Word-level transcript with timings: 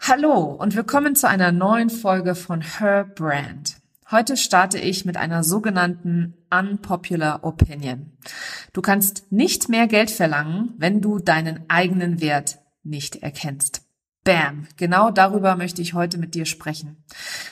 Hallo 0.00 0.40
und 0.40 0.74
willkommen 0.74 1.16
zu 1.16 1.28
einer 1.28 1.52
neuen 1.52 1.90
Folge 1.90 2.34
von 2.34 2.62
Her 2.62 3.04
Brand. 3.04 3.76
Heute 4.10 4.38
starte 4.38 4.78
ich 4.78 5.04
mit 5.04 5.18
einer 5.18 5.44
sogenannten 5.44 6.34
Unpopular 6.50 7.44
Opinion. 7.44 8.12
Du 8.72 8.80
kannst 8.80 9.30
nicht 9.30 9.68
mehr 9.68 9.86
Geld 9.86 10.10
verlangen, 10.10 10.72
wenn 10.78 11.02
du 11.02 11.18
deinen 11.18 11.68
eigenen 11.68 12.22
Wert 12.22 12.58
nicht 12.84 13.16
erkennst. 13.16 13.82
Bam, 14.24 14.66
genau 14.76 15.10
darüber 15.10 15.56
möchte 15.56 15.82
ich 15.82 15.94
heute 15.94 16.16
mit 16.16 16.34
dir 16.34 16.46
sprechen. 16.46 17.02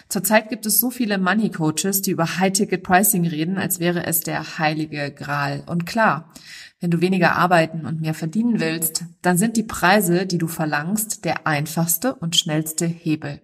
Zurzeit 0.09 0.49
gibt 0.49 0.67
es 0.67 0.79
so 0.79 0.91
viele 0.91 1.19
Money 1.19 1.51
Coaches, 1.51 2.01
die 2.03 2.11
über 2.11 2.39
High-Ticket 2.39 2.83
Pricing 2.83 3.27
reden, 3.27 3.59
als 3.59 3.81
wäre 3.81 4.07
es 4.07 4.21
der 4.21 4.59
heilige 4.59 5.11
Gral. 5.11 5.63
Und 5.67 5.87
klar, 5.87 6.33
wenn 6.81 6.91
du 6.91 7.01
weniger 7.01 7.37
arbeiten 7.37 7.87
und 7.87 8.01
mehr 8.01 8.15
verdienen 8.15 8.61
willst, 8.61 9.05
dann 9.23 9.39
sind 9.39 9.57
die 9.57 9.63
Preise, 9.63 10.27
die 10.27 10.39
du 10.39 10.47
verlangst, 10.47 11.25
der 11.25 11.47
einfachste 11.47 12.15
und 12.15 12.37
schnellste 12.37 12.87
Hebel. 12.87 13.41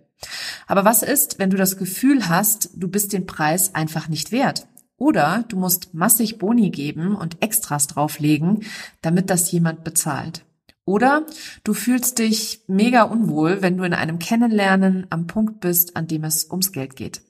Aber 0.67 0.85
was 0.85 1.03
ist, 1.03 1.39
wenn 1.39 1.51
du 1.51 1.57
das 1.57 1.79
Gefühl 1.79 2.29
hast, 2.29 2.71
du 2.75 2.89
bist 2.89 3.13
den 3.13 3.27
Preis 3.27 3.75
einfach 3.75 4.09
nicht 4.09 4.33
wert? 4.33 4.67
Oder 4.97 5.45
du 5.49 5.57
musst 5.57 5.95
massig 5.95 6.39
Boni 6.39 6.71
geben 6.71 7.17
und 7.17 7.43
Extras 7.43 7.89
drauflegen, 7.89 8.65
damit 9.01 9.31
das 9.31 9.51
jemand 9.51 9.83
bezahlt. 9.83 10.45
Oder 10.85 11.27
du 11.65 11.75
fühlst 11.75 12.19
dich 12.19 12.63
mega 12.67 13.03
unwohl, 13.03 13.63
wenn 13.63 13.77
du 13.77 13.85
in 13.85 13.95
einem 13.95 14.19
Kennenlernen 14.19 15.07
am 15.11 15.27
Punkt 15.27 15.61
bist, 15.61 15.97
an 15.97 16.07
dem 16.07 16.25
es 16.25 16.51
ums 16.51 16.73
Geld 16.73 16.97
geht. 16.97 17.23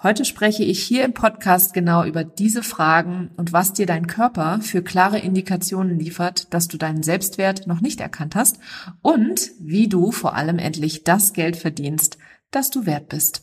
Heute 0.00 0.24
spreche 0.24 0.62
ich 0.62 0.80
hier 0.80 1.04
im 1.04 1.12
Podcast 1.12 1.74
genau 1.74 2.04
über 2.04 2.22
diese 2.22 2.62
Fragen 2.62 3.32
und 3.36 3.52
was 3.52 3.72
dir 3.72 3.84
dein 3.84 4.06
Körper 4.06 4.60
für 4.62 4.80
klare 4.80 5.18
Indikationen 5.18 5.98
liefert, 5.98 6.54
dass 6.54 6.68
du 6.68 6.78
deinen 6.78 7.02
Selbstwert 7.02 7.66
noch 7.66 7.80
nicht 7.80 8.00
erkannt 8.00 8.36
hast 8.36 8.60
und 9.02 9.50
wie 9.58 9.88
du 9.88 10.12
vor 10.12 10.36
allem 10.36 10.60
endlich 10.60 11.02
das 11.02 11.32
Geld 11.32 11.56
verdienst, 11.56 12.16
das 12.52 12.70
du 12.70 12.86
wert 12.86 13.08
bist. 13.08 13.42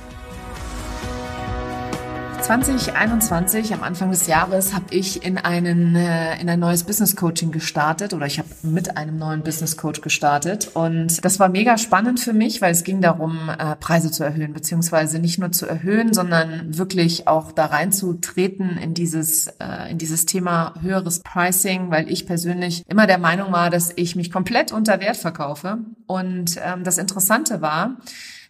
2021, 2.41 3.71
am 3.73 3.83
Anfang 3.83 4.09
des 4.09 4.25
Jahres, 4.25 4.73
habe 4.73 4.85
ich 4.89 5.23
in, 5.23 5.37
einen, 5.37 5.95
äh, 5.95 6.41
in 6.41 6.49
ein 6.49 6.59
neues 6.59 6.83
Business 6.83 7.15
Coaching 7.15 7.51
gestartet 7.51 8.13
oder 8.13 8.25
ich 8.25 8.39
habe 8.39 8.49
mit 8.63 8.97
einem 8.97 9.19
neuen 9.19 9.43
Business 9.43 9.77
Coach 9.77 10.01
gestartet. 10.01 10.71
Und 10.73 11.23
das 11.23 11.39
war 11.39 11.49
mega 11.49 11.77
spannend 11.77 12.19
für 12.19 12.33
mich, 12.33 12.59
weil 12.61 12.71
es 12.71 12.83
ging 12.83 12.99
darum, 12.99 13.49
äh, 13.49 13.75
Preise 13.75 14.11
zu 14.11 14.23
erhöhen, 14.23 14.53
beziehungsweise 14.53 15.19
nicht 15.19 15.37
nur 15.37 15.51
zu 15.51 15.67
erhöhen, 15.67 16.13
sondern 16.13 16.77
wirklich 16.77 17.27
auch 17.27 17.51
da 17.51 17.67
reinzutreten 17.67 18.77
in 18.77 18.95
dieses, 18.95 19.47
äh, 19.59 19.91
in 19.91 19.99
dieses 19.99 20.25
Thema 20.25 20.73
höheres 20.81 21.19
Pricing, 21.19 21.91
weil 21.91 22.11
ich 22.11 22.25
persönlich 22.25 22.83
immer 22.87 23.05
der 23.05 23.19
Meinung 23.19 23.51
war, 23.51 23.69
dass 23.69 23.93
ich 23.95 24.15
mich 24.15 24.31
komplett 24.31 24.71
unter 24.71 24.99
Wert 24.99 25.17
verkaufe. 25.17 25.77
Und 26.07 26.59
ähm, 26.63 26.83
das 26.83 26.97
Interessante 26.97 27.61
war, 27.61 27.97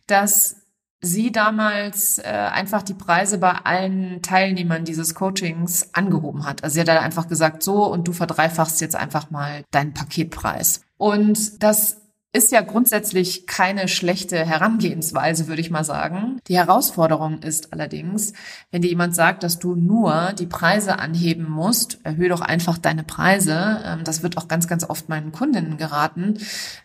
dass 0.07 0.60
sie 1.01 1.31
damals 1.31 2.19
äh, 2.19 2.23
einfach 2.23 2.83
die 2.83 2.93
Preise 2.93 3.39
bei 3.39 3.53
allen 3.63 4.21
Teilnehmern 4.21 4.85
dieses 4.85 5.15
Coachings 5.15 5.89
angehoben 5.93 6.45
hat. 6.45 6.63
Also 6.63 6.75
sie 6.75 6.81
hat 6.81 6.87
dann 6.87 6.99
einfach 6.99 7.27
gesagt, 7.27 7.63
so 7.63 7.85
und 7.91 8.07
du 8.07 8.13
verdreifachst 8.13 8.81
jetzt 8.81 8.95
einfach 8.95 9.31
mal 9.31 9.63
deinen 9.71 9.93
Paketpreis. 9.93 10.81
Und 10.97 11.63
das 11.63 11.97
ist 12.33 12.51
ja 12.51 12.61
grundsätzlich 12.61 13.45
keine 13.45 13.89
schlechte 13.89 14.37
Herangehensweise, 14.45 15.47
würde 15.47 15.59
ich 15.59 15.69
mal 15.69 15.83
sagen. 15.83 16.39
Die 16.47 16.55
Herausforderung 16.55 17.39
ist 17.39 17.73
allerdings, 17.73 18.31
wenn 18.69 18.81
dir 18.81 18.87
jemand 18.87 19.15
sagt, 19.15 19.43
dass 19.43 19.59
du 19.59 19.75
nur 19.75 20.33
die 20.39 20.45
Preise 20.45 20.99
anheben 20.99 21.49
musst, 21.49 21.99
erhöhe 22.05 22.29
doch 22.29 22.39
einfach 22.39 22.77
deine 22.77 23.03
Preise. 23.03 23.81
Ähm, 23.83 24.03
das 24.05 24.23
wird 24.23 24.37
auch 24.37 24.47
ganz, 24.47 24.67
ganz 24.67 24.89
oft 24.89 25.09
meinen 25.09 25.33
Kundinnen 25.33 25.77
geraten, 25.77 26.37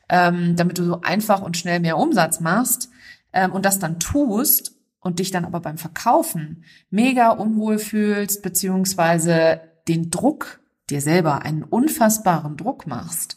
ähm, 0.08 0.56
damit 0.56 0.78
du 0.78 0.84
so 0.84 1.02
einfach 1.02 1.42
und 1.42 1.56
schnell 1.56 1.78
mehr 1.78 1.98
Umsatz 1.98 2.40
machst 2.40 2.88
ähm, 3.36 3.52
und 3.52 3.64
das 3.64 3.78
dann 3.78 4.00
tust 4.00 4.74
und 4.98 5.20
dich 5.20 5.30
dann 5.30 5.44
aber 5.44 5.60
beim 5.60 5.78
Verkaufen 5.78 6.64
mega 6.90 7.30
unwohl 7.30 7.78
fühlst, 7.78 8.42
beziehungsweise 8.42 9.60
den 9.86 10.10
Druck 10.10 10.60
dir 10.90 11.00
selber 11.00 11.42
einen 11.42 11.62
unfassbaren 11.62 12.56
Druck 12.56 12.86
machst, 12.86 13.36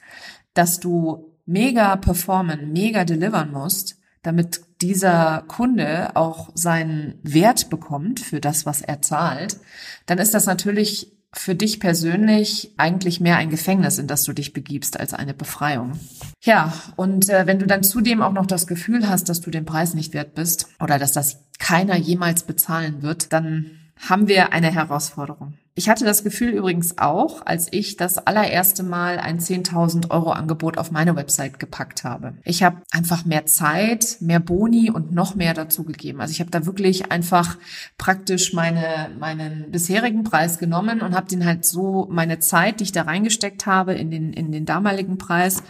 dass 0.54 0.80
du 0.80 1.36
mega 1.46 1.96
performen, 1.98 2.72
mega 2.72 3.04
delivern 3.06 3.52
musst, 3.52 3.98
damit 4.24 4.62
dieser 4.82 5.44
Kunde 5.48 6.16
auch 6.16 6.50
seinen 6.54 7.20
Wert 7.24 7.70
bekommt 7.70 8.20
für 8.20 8.40
das, 8.40 8.66
was 8.66 8.82
er 8.82 9.02
zahlt, 9.02 9.60
dann 10.06 10.18
ist 10.18 10.34
das 10.34 10.46
natürlich 10.46 11.19
für 11.34 11.56
dich 11.56 11.80
persönlich 11.80 12.74
eigentlich 12.78 13.20
mehr 13.20 13.38
ein 13.38 13.50
Gefängnis, 13.50 14.00
in 14.00 14.08
das 14.08 14.24
du 14.24 14.34
dich 14.34 14.54
begibst, 14.54 15.00
als 15.00 15.14
eine 15.14 15.34
Befreiung. 15.34 16.00
Ja, 16.44 16.74
und 16.96 17.30
äh, 17.30 17.46
wenn 17.46 17.60
du 17.60 17.68
dann 17.68 17.84
zudem 17.84 18.22
auch 18.22 18.34
noch 18.34 18.48
das 18.48 18.66
Gefühl 18.66 19.08
hast, 19.08 19.30
dass 19.30 19.42
du 19.42 19.52
den 19.52 19.66
Preis 19.66 19.94
nicht 19.94 20.14
wert 20.14 20.34
bist 20.34 20.68
oder 20.80 20.98
dass 20.98 21.12
das 21.12 21.44
keiner 21.60 21.96
jemals 21.98 22.44
bezahlen 22.44 23.02
wird, 23.04 23.32
dann 23.32 23.72
haben 24.08 24.28
wir 24.28 24.54
eine 24.54 24.72
Herausforderung. 24.72 25.54
Ich 25.80 25.88
hatte 25.88 26.04
das 26.04 26.26
Gefühl 26.26 26.50
übrigens 26.50 26.98
auch, 26.98 27.46
als 27.46 27.70
ich 27.72 27.96
das 27.96 28.18
allererste 28.18 28.84
Mal 28.84 29.18
ein 29.18 29.40
10.000 29.40 30.12
Euro 30.12 30.34
Angebot 30.34 30.78
auf 30.78 30.92
meine 30.92 31.16
Website 31.16 31.58
gepackt 31.58 32.04
habe. 32.04 32.34
Ich 32.44 32.64
habe 32.64 32.82
einfach 32.92 33.24
mehr 33.24 33.46
Zeit, 33.46 34.18
mehr 34.20 34.42
Boni 34.42 34.92
und 34.92 35.14
noch 35.14 35.36
mehr 35.36 35.54
dazu 35.54 35.86
gegeben. 35.86 36.20
Also 36.20 36.34
ich 36.34 36.42
habe 36.42 36.52
da 36.52 36.66
wirklich 36.66 37.14
einfach 37.14 37.58
praktisch 37.98 38.52
meine, 38.52 39.10
meinen 39.18 39.72
bisherigen 39.72 40.26
Preis 40.26 40.58
genommen 40.58 41.00
und 41.00 41.16
habe 41.16 41.30
den 41.30 41.46
halt 41.46 41.64
so 41.64 42.10
meine 42.12 42.40
Zeit, 42.40 42.82
die 42.82 42.84
ich 42.84 42.92
da 42.92 43.04
reingesteckt 43.04 43.66
habe 43.66 43.94
in 43.94 44.12
den, 44.12 44.34
in 44.34 44.52
den 44.52 44.66
damaligen 44.66 45.18
Preis, 45.18 45.64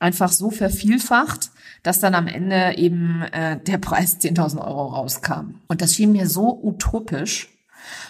einfach 0.00 0.32
so 0.32 0.50
vervielfacht, 0.50 1.52
dass 1.84 2.00
dann 2.00 2.16
am 2.16 2.26
Ende 2.26 2.76
eben 2.76 3.22
äh, 3.30 3.60
der 3.60 3.78
Preis 3.78 4.16
10.000 4.20 4.58
Euro 4.58 4.86
rauskam. 4.88 5.60
Und 5.68 5.80
das 5.80 5.94
schien 5.94 6.10
mir 6.10 6.28
so 6.28 6.58
utopisch, 6.60 7.53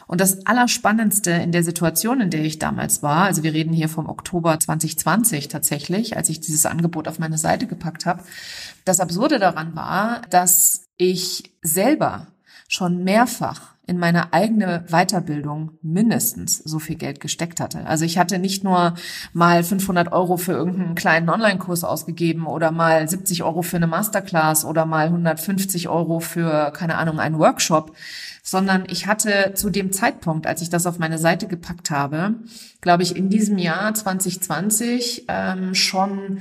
und 0.07 0.21
das 0.21 0.47
Allerspannendste 0.47 1.31
in 1.31 1.53
der 1.53 1.63
Situation, 1.63 2.21
in 2.21 2.31
der 2.31 2.45
ich 2.45 2.59
damals 2.59 3.03
war, 3.03 3.25
also 3.25 3.43
wir 3.43 3.53
reden 3.53 3.73
hier 3.73 3.89
vom 3.89 4.09
Oktober 4.09 4.59
2020 4.59 5.49
tatsächlich, 5.49 6.17
als 6.17 6.29
ich 6.29 6.41
dieses 6.41 6.67
Angebot 6.67 7.09
auf 7.09 7.19
meine 7.19 7.39
Seite 7.39 7.67
gepackt 7.67 8.07
habe, 8.07 8.23
das 8.85 9.01
Absurde 9.01 9.39
daran 9.39 9.75
war, 9.75 10.23
dass 10.31 10.83
ich 10.97 11.53
selber 11.63 12.29
schon 12.69 13.05
mehrfach 13.05 13.75
in 13.87 13.99
meine 13.99 14.33
eigene 14.33 14.85
Weiterbildung 14.89 15.73
mindestens 15.83 16.57
so 16.59 16.79
viel 16.79 16.97
Geld 16.97 17.21
gesteckt 17.21 17.61
hatte. 17.61 17.87
Also 17.87 18.07
ich 18.07 18.17
hatte 18.17 18.39
nicht 18.39 18.65
nur 18.65 18.95
mal 19.35 19.63
500 19.63 20.11
Euro 20.11 20.39
für 20.39 20.53
irgendeinen 20.53 20.95
kleinen 20.95 21.29
Online-Kurs 21.29 21.85
ausgegeben 21.85 22.47
oder 22.47 22.71
mal 22.71 23.07
70 23.07 23.43
Euro 23.43 23.61
für 23.61 23.77
eine 23.77 23.87
Masterclass 23.87 24.65
oder 24.65 24.87
mal 24.87 25.07
150 25.07 25.89
Euro 25.89 26.21
für, 26.21 26.71
keine 26.71 26.97
Ahnung, 26.97 27.21
einen 27.21 27.39
Workshop, 27.39 27.95
sondern 28.55 28.85
ich 28.89 29.09
hatte 29.09 29.51
zu 29.57 29.69
dem 29.69 29.91
Zeitpunkt, 29.91 30.47
als 30.47 30.63
ich 30.63 30.71
das 30.71 30.87
auf 30.87 31.01
meine 31.01 31.19
Seite 31.19 31.49
gepackt 31.49 31.91
habe, 31.91 32.37
glaube 32.81 33.03
ich, 33.03 33.17
in 33.17 33.29
diesem 33.29 33.59
Jahr 33.59 33.93
2020 33.93 35.25
ähm, 35.27 35.75
schon, 35.75 36.41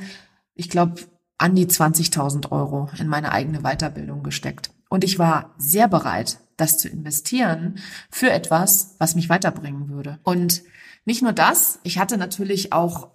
ich 0.53 0.69
glaube, 0.69 1.01
an 1.39 1.55
die 1.55 1.65
20.000 1.65 2.51
Euro 2.51 2.87
in 2.99 3.07
meine 3.07 3.31
eigene 3.31 3.61
Weiterbildung 3.61 4.21
gesteckt. 4.21 4.69
Und 4.89 5.03
ich 5.03 5.17
war 5.17 5.55
sehr 5.57 5.87
bereit, 5.87 6.37
das 6.55 6.77
zu 6.77 6.87
investieren 6.87 7.79
für 8.11 8.29
etwas, 8.29 8.95
was 8.99 9.15
mich 9.15 9.27
weiterbringen 9.29 9.89
würde. 9.89 10.19
Und 10.21 10.61
nicht 11.05 11.23
nur 11.23 11.33
das, 11.33 11.79
ich 11.81 11.97
hatte 11.97 12.17
natürlich 12.17 12.73
auch 12.73 13.09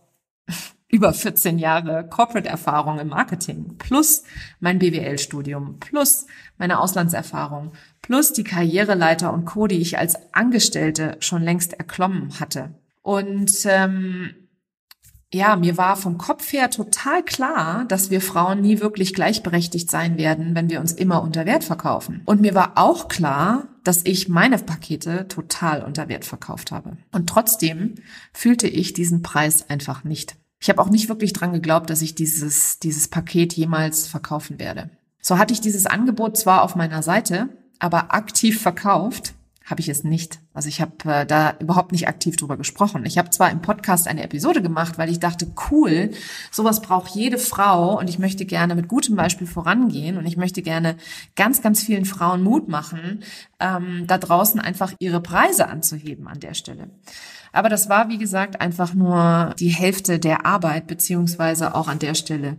über 0.88 1.12
14 1.12 1.58
Jahre 1.58 2.08
Corporate-Erfahrung 2.08 2.98
im 2.98 3.08
Marketing, 3.08 3.76
plus 3.76 4.24
mein 4.58 4.78
BWL-Studium, 4.78 5.78
plus 5.80 6.26
meine 6.56 6.80
Auslandserfahrung, 6.80 7.72
plus 8.00 8.32
die 8.32 8.44
Karriereleiter 8.44 9.32
und 9.32 9.44
Co., 9.44 9.66
die 9.66 9.80
ich 9.80 9.98
als 9.98 10.16
Angestellte 10.32 11.16
schon 11.20 11.42
längst 11.42 11.74
erklommen 11.74 12.40
hatte. 12.40 12.74
Und 13.02 13.52
ähm, 13.66 14.34
ja, 15.32 15.56
mir 15.56 15.76
war 15.76 15.96
vom 15.96 16.16
Kopf 16.16 16.52
her 16.54 16.70
total 16.70 17.22
klar, 17.22 17.84
dass 17.86 18.10
wir 18.10 18.22
Frauen 18.22 18.62
nie 18.62 18.80
wirklich 18.80 19.12
gleichberechtigt 19.12 19.90
sein 19.90 20.16
werden, 20.16 20.54
wenn 20.54 20.70
wir 20.70 20.80
uns 20.80 20.92
immer 20.92 21.22
unter 21.22 21.44
Wert 21.44 21.64
verkaufen. 21.64 22.22
Und 22.24 22.40
mir 22.40 22.54
war 22.54 22.72
auch 22.76 23.08
klar, 23.08 23.68
dass 23.84 24.06
ich 24.06 24.30
meine 24.30 24.56
Pakete 24.56 25.28
total 25.28 25.84
unter 25.84 26.08
Wert 26.08 26.24
verkauft 26.24 26.72
habe. 26.72 26.96
Und 27.12 27.28
trotzdem 27.28 27.96
fühlte 28.32 28.68
ich 28.68 28.94
diesen 28.94 29.20
Preis 29.20 29.68
einfach 29.68 30.02
nicht. 30.02 30.36
Ich 30.60 30.68
habe 30.68 30.80
auch 30.82 30.90
nicht 30.90 31.08
wirklich 31.08 31.32
dran 31.32 31.52
geglaubt, 31.52 31.90
dass 31.90 32.02
ich 32.02 32.14
dieses, 32.14 32.78
dieses 32.78 33.08
Paket 33.08 33.52
jemals 33.54 34.06
verkaufen 34.08 34.58
werde. 34.58 34.90
So 35.20 35.38
hatte 35.38 35.52
ich 35.52 35.60
dieses 35.60 35.86
Angebot 35.86 36.36
zwar 36.36 36.62
auf 36.62 36.74
meiner 36.74 37.02
Seite, 37.02 37.48
aber 37.78 38.12
aktiv 38.14 38.60
verkauft 38.60 39.34
habe 39.68 39.80
ich 39.80 39.88
es 39.88 40.02
nicht. 40.02 40.40
Also 40.54 40.68
ich 40.68 40.80
habe 40.80 40.92
äh, 41.04 41.26
da 41.26 41.54
überhaupt 41.60 41.92
nicht 41.92 42.08
aktiv 42.08 42.36
drüber 42.36 42.56
gesprochen. 42.56 43.04
Ich 43.04 43.18
habe 43.18 43.28
zwar 43.30 43.50
im 43.50 43.60
Podcast 43.60 44.08
eine 44.08 44.22
Episode 44.22 44.62
gemacht, 44.62 44.96
weil 44.96 45.10
ich 45.10 45.20
dachte, 45.20 45.52
cool, 45.70 46.10
sowas 46.50 46.80
braucht 46.80 47.14
jede 47.14 47.36
Frau 47.36 47.98
und 47.98 48.08
ich 48.08 48.18
möchte 48.18 48.46
gerne 48.46 48.74
mit 48.74 48.88
gutem 48.88 49.14
Beispiel 49.14 49.46
vorangehen 49.46 50.16
und 50.16 50.24
ich 50.24 50.38
möchte 50.38 50.62
gerne 50.62 50.96
ganz, 51.36 51.60
ganz 51.60 51.82
vielen 51.82 52.06
Frauen 52.06 52.42
Mut 52.42 52.68
machen, 52.68 53.22
ähm, 53.60 54.04
da 54.06 54.16
draußen 54.16 54.58
einfach 54.58 54.94
ihre 55.00 55.20
Preise 55.20 55.68
anzuheben 55.68 56.28
an 56.28 56.40
der 56.40 56.54
Stelle. 56.54 56.88
Aber 57.52 57.68
das 57.68 57.88
war, 57.88 58.08
wie 58.08 58.18
gesagt, 58.18 58.60
einfach 58.60 58.94
nur 58.94 59.54
die 59.58 59.68
Hälfte 59.68 60.18
der 60.18 60.46
Arbeit, 60.46 60.86
beziehungsweise 60.86 61.74
auch 61.74 61.88
an 61.88 61.98
der 61.98 62.14
Stelle 62.14 62.58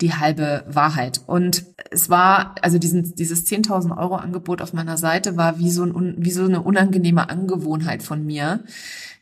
die 0.00 0.14
halbe 0.14 0.64
Wahrheit. 0.66 1.20
Und 1.26 1.64
es 1.90 2.08
war, 2.08 2.54
also 2.62 2.78
diesen, 2.78 3.14
dieses 3.14 3.46
10.000 3.46 3.96
Euro 3.96 4.16
Angebot 4.16 4.62
auf 4.62 4.72
meiner 4.72 4.96
Seite 4.96 5.36
war 5.36 5.58
wie 5.58 5.70
so, 5.70 5.84
ein, 5.84 6.14
wie 6.18 6.30
so 6.30 6.44
eine 6.44 6.62
unangenehme 6.62 7.28
Angewohnheit 7.28 8.02
von 8.02 8.24
mir, 8.24 8.64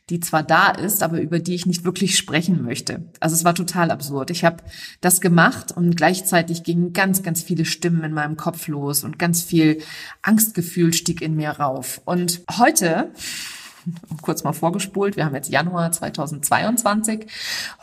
die 0.09 0.19
zwar 0.19 0.41
da 0.41 0.69
ist, 0.69 1.03
aber 1.03 1.21
über 1.21 1.39
die 1.39 1.53
ich 1.53 1.65
nicht 1.65 1.83
wirklich 1.83 2.17
sprechen 2.17 2.63
möchte. 2.63 3.03
Also 3.19 3.35
es 3.35 3.43
war 3.43 3.53
total 3.53 3.91
absurd. 3.91 4.31
Ich 4.31 4.43
habe 4.43 4.63
das 5.01 5.21
gemacht 5.21 5.71
und 5.71 5.95
gleichzeitig 5.95 6.63
gingen 6.63 6.93
ganz, 6.93 7.21
ganz 7.21 7.43
viele 7.43 7.65
Stimmen 7.65 8.03
in 8.03 8.13
meinem 8.13 8.35
Kopf 8.35 8.67
los 8.67 9.03
und 9.03 9.19
ganz 9.19 9.43
viel 9.43 9.79
Angstgefühl 10.21 10.93
stieg 10.93 11.21
in 11.21 11.35
mir 11.35 11.51
rauf. 11.51 12.01
Und 12.05 12.41
heute 12.57 13.11
kurz 14.21 14.43
mal 14.43 14.53
vorgespult, 14.53 15.15
wir 15.15 15.25
haben 15.25 15.35
jetzt 15.35 15.49
Januar 15.49 15.91
2022. 15.91 17.27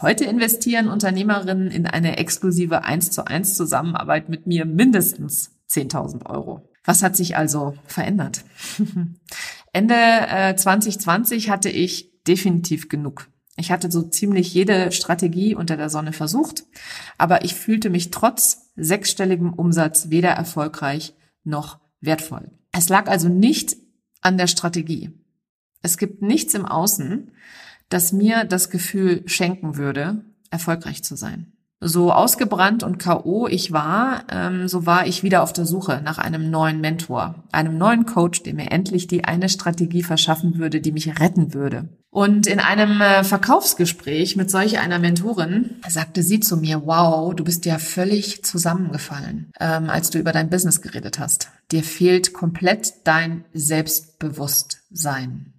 Heute 0.01 0.25
investieren 0.25 0.89
Unternehmerinnen 0.89 1.71
in 1.71 1.87
eine 1.87 2.19
exklusive 2.19 2.85
1 2.85 3.11
zu 3.11 3.27
1 3.27 3.57
Zusammenarbeit 3.57 4.29
mit 4.29 4.47
mir 4.47 4.65
mindestens 4.65 5.53
10.000 5.71 6.27
Euro. 6.27 6.69
Was 6.85 7.03
hat 7.03 7.17
sich 7.17 7.37
also 7.37 7.75
verändert? 7.87 8.45
Ende 9.73 9.95
äh, 9.95 10.55
2020 10.55 11.51
hatte 11.51 11.69
ich 11.69 12.23
definitiv 12.27 12.89
genug. 12.89 13.29
Ich 13.57 13.71
hatte 13.71 13.91
so 13.91 14.03
ziemlich 14.03 14.53
jede 14.53 14.93
Strategie 14.93 15.55
unter 15.55 15.77
der 15.77 15.89
Sonne 15.89 16.13
versucht, 16.13 16.65
aber 17.19 17.45
ich 17.45 17.55
fühlte 17.55 17.91
mich 17.91 18.11
trotz 18.11 18.71
sechsstelligem 18.77 19.55
Umsatz 19.55 20.11
weder 20.11 20.31
erfolgreich 20.31 21.15
noch 21.43 21.79
wertvoll. 22.01 22.51
Es 22.73 22.89
lag 22.89 23.09
also 23.09 23.29
nicht 23.29 23.77
an 24.21 24.37
der 24.37 24.47
Strategie. 24.47 25.11
Es 25.87 25.99
gibt 25.99 26.21
nichts 26.21 26.53
im 26.55 26.67
Außen, 26.67 27.31
das 27.91 28.13
mir 28.13 28.43
das 28.43 28.71
Gefühl 28.71 29.23
schenken 29.27 29.77
würde, 29.77 30.25
erfolgreich 30.51 31.05
zu 31.05 31.15
sein. 31.15 31.53
So 31.79 32.13
ausgebrannt 32.13 32.83
und 32.83 32.99
KO 32.99 33.47
ich 33.47 33.71
war, 33.71 34.25
ähm, 34.33 34.67
so 34.67 34.85
war 34.85 35.07
ich 35.07 35.23
wieder 35.23 35.45
auf 35.45 35.53
der 35.53 35.65
Suche 35.65 36.01
nach 36.03 36.19
einem 36.19 36.51
neuen 36.51 36.81
Mentor, 36.81 37.45
einem 37.53 37.79
neuen 37.79 38.05
Coach, 38.05 38.43
der 38.43 38.55
mir 38.55 38.73
endlich 38.73 39.07
die 39.07 39.25
eine 39.25 39.49
Strategie 39.49 40.03
verschaffen 40.03 40.59
würde, 40.59 40.81
die 40.81 40.91
mich 40.91 41.21
retten 41.21 41.55
würde. 41.55 41.89
Und 42.11 42.49
in 42.49 42.59
einem 42.59 43.01
äh, 43.01 43.23
Verkaufsgespräch 43.23 44.35
mit 44.35 44.51
solch 44.51 44.81
einer 44.81 44.99
Mentorin 44.99 45.77
sagte 45.87 46.25
sie 46.25 46.41
zu 46.41 46.57
mir, 46.57 46.83
wow, 46.85 47.33
du 47.33 47.45
bist 47.45 47.65
ja 47.65 47.79
völlig 47.79 48.43
zusammengefallen, 48.43 49.53
ähm, 49.61 49.89
als 49.89 50.11
du 50.11 50.19
über 50.19 50.33
dein 50.33 50.51
Business 50.51 50.81
geredet 50.81 51.21
hast. 51.21 51.51
Dir 51.71 51.85
fehlt 51.85 52.33
komplett 52.33 52.95
dein 53.05 53.45
Selbstbewusstsein. 53.53 55.53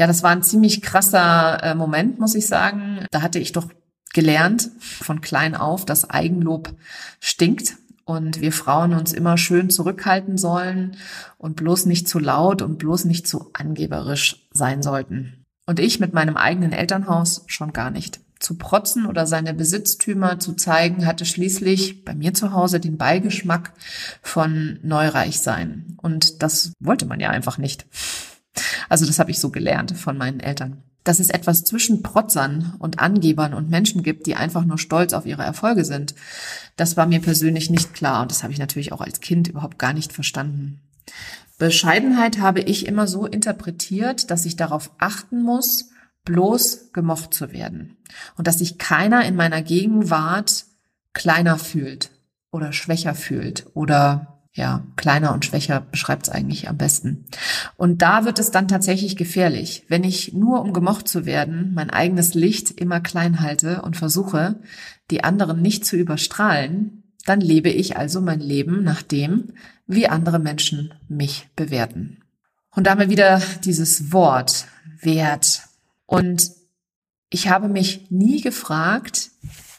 Ja, 0.00 0.06
das 0.06 0.22
war 0.22 0.30
ein 0.30 0.42
ziemlich 0.42 0.80
krasser 0.80 1.62
äh, 1.62 1.74
Moment, 1.74 2.18
muss 2.18 2.34
ich 2.34 2.46
sagen. 2.46 3.04
Da 3.10 3.20
hatte 3.20 3.38
ich 3.38 3.52
doch 3.52 3.68
gelernt 4.14 4.70
von 4.80 5.20
klein 5.20 5.54
auf, 5.54 5.84
dass 5.84 6.08
Eigenlob 6.08 6.74
stinkt 7.20 7.76
und 8.06 8.40
wir 8.40 8.50
Frauen 8.50 8.94
uns 8.94 9.12
immer 9.12 9.36
schön 9.36 9.68
zurückhalten 9.68 10.38
sollen 10.38 10.96
und 11.36 11.56
bloß 11.56 11.84
nicht 11.84 12.08
zu 12.08 12.18
laut 12.18 12.62
und 12.62 12.78
bloß 12.78 13.04
nicht 13.04 13.28
zu 13.28 13.50
angeberisch 13.52 14.48
sein 14.52 14.82
sollten. 14.82 15.44
Und 15.66 15.80
ich 15.80 16.00
mit 16.00 16.14
meinem 16.14 16.38
eigenen 16.38 16.72
Elternhaus 16.72 17.44
schon 17.46 17.74
gar 17.74 17.90
nicht. 17.90 18.20
Zu 18.38 18.56
protzen 18.56 19.04
oder 19.04 19.26
seine 19.26 19.52
Besitztümer 19.52 20.40
zu 20.40 20.54
zeigen, 20.54 21.04
hatte 21.04 21.26
schließlich 21.26 22.06
bei 22.06 22.14
mir 22.14 22.32
zu 22.32 22.54
Hause 22.54 22.80
den 22.80 22.96
Beigeschmack 22.96 23.74
von 24.22 24.78
Neureich 24.82 25.40
sein. 25.40 25.98
Und 26.00 26.42
das 26.42 26.72
wollte 26.80 27.04
man 27.04 27.20
ja 27.20 27.28
einfach 27.28 27.58
nicht. 27.58 27.84
Also 28.88 29.06
das 29.06 29.18
habe 29.18 29.30
ich 29.30 29.38
so 29.38 29.50
gelernt 29.50 29.96
von 29.96 30.18
meinen 30.18 30.40
Eltern 30.40 30.82
dass 31.04 31.18
es 31.18 31.30
etwas 31.30 31.64
zwischen 31.64 32.02
Protzern 32.02 32.74
und 32.78 32.98
Angebern 32.98 33.54
und 33.54 33.70
Menschen 33.70 34.02
gibt, 34.02 34.26
die 34.26 34.36
einfach 34.36 34.64
nur 34.64 34.78
stolz 34.78 35.12
auf 35.12 35.26
ihre 35.26 35.42
Erfolge 35.42 35.84
sind. 35.84 36.14
Das 36.76 36.96
war 36.96 37.06
mir 37.06 37.20
persönlich 37.20 37.70
nicht 37.70 37.94
klar 37.94 38.22
und 38.22 38.30
das 38.30 38.42
habe 38.42 38.52
ich 38.52 38.58
natürlich 38.58 38.92
auch 38.92 39.00
als 39.00 39.20
Kind 39.20 39.48
überhaupt 39.48 39.78
gar 39.78 39.92
nicht 39.92 40.12
verstanden. 40.12 40.80
Bescheidenheit 41.58 42.38
habe 42.38 42.60
ich 42.60 42.86
immer 42.86 43.06
so 43.06 43.26
interpretiert, 43.26 44.30
dass 44.30 44.44
ich 44.44 44.56
darauf 44.56 44.90
achten 44.98 45.42
muss, 45.42 45.90
bloß 46.24 46.92
gemocht 46.92 47.34
zu 47.34 47.52
werden 47.52 47.96
und 48.36 48.46
dass 48.46 48.58
sich 48.58 48.78
keiner 48.78 49.24
in 49.24 49.36
meiner 49.36 49.62
Gegenwart 49.62 50.64
kleiner 51.12 51.58
fühlt 51.58 52.10
oder 52.50 52.72
schwächer 52.72 53.14
fühlt 53.14 53.66
oder 53.74 54.39
ja, 54.52 54.84
kleiner 54.96 55.32
und 55.32 55.44
schwächer 55.44 55.80
beschreibt 55.80 56.26
es 56.26 56.32
eigentlich 56.32 56.68
am 56.68 56.76
besten. 56.76 57.26
Und 57.76 58.02
da 58.02 58.24
wird 58.24 58.38
es 58.38 58.50
dann 58.50 58.66
tatsächlich 58.66 59.16
gefährlich, 59.16 59.84
wenn 59.88 60.02
ich 60.02 60.32
nur 60.32 60.60
um 60.62 60.72
gemocht 60.72 61.06
zu 61.06 61.24
werden, 61.24 61.72
mein 61.74 61.90
eigenes 61.90 62.34
Licht 62.34 62.70
immer 62.72 63.00
klein 63.00 63.40
halte 63.40 63.82
und 63.82 63.96
versuche, 63.96 64.60
die 65.10 65.22
anderen 65.22 65.62
nicht 65.62 65.86
zu 65.86 65.96
überstrahlen, 65.96 67.04
dann 67.26 67.40
lebe 67.40 67.68
ich 67.68 67.96
also 67.96 68.20
mein 68.20 68.40
Leben 68.40 68.82
nach 68.82 69.02
dem, 69.02 69.52
wie 69.86 70.08
andere 70.08 70.38
Menschen 70.38 70.94
mich 71.08 71.48
bewerten. 71.54 72.18
Und 72.74 72.86
damit 72.86 73.10
wieder 73.10 73.40
dieses 73.64 74.12
Wort 74.12 74.66
Wert. 75.00 75.62
Und 76.06 76.50
ich 77.30 77.48
habe 77.48 77.68
mich 77.68 78.10
nie 78.10 78.40
gefragt, 78.40 79.30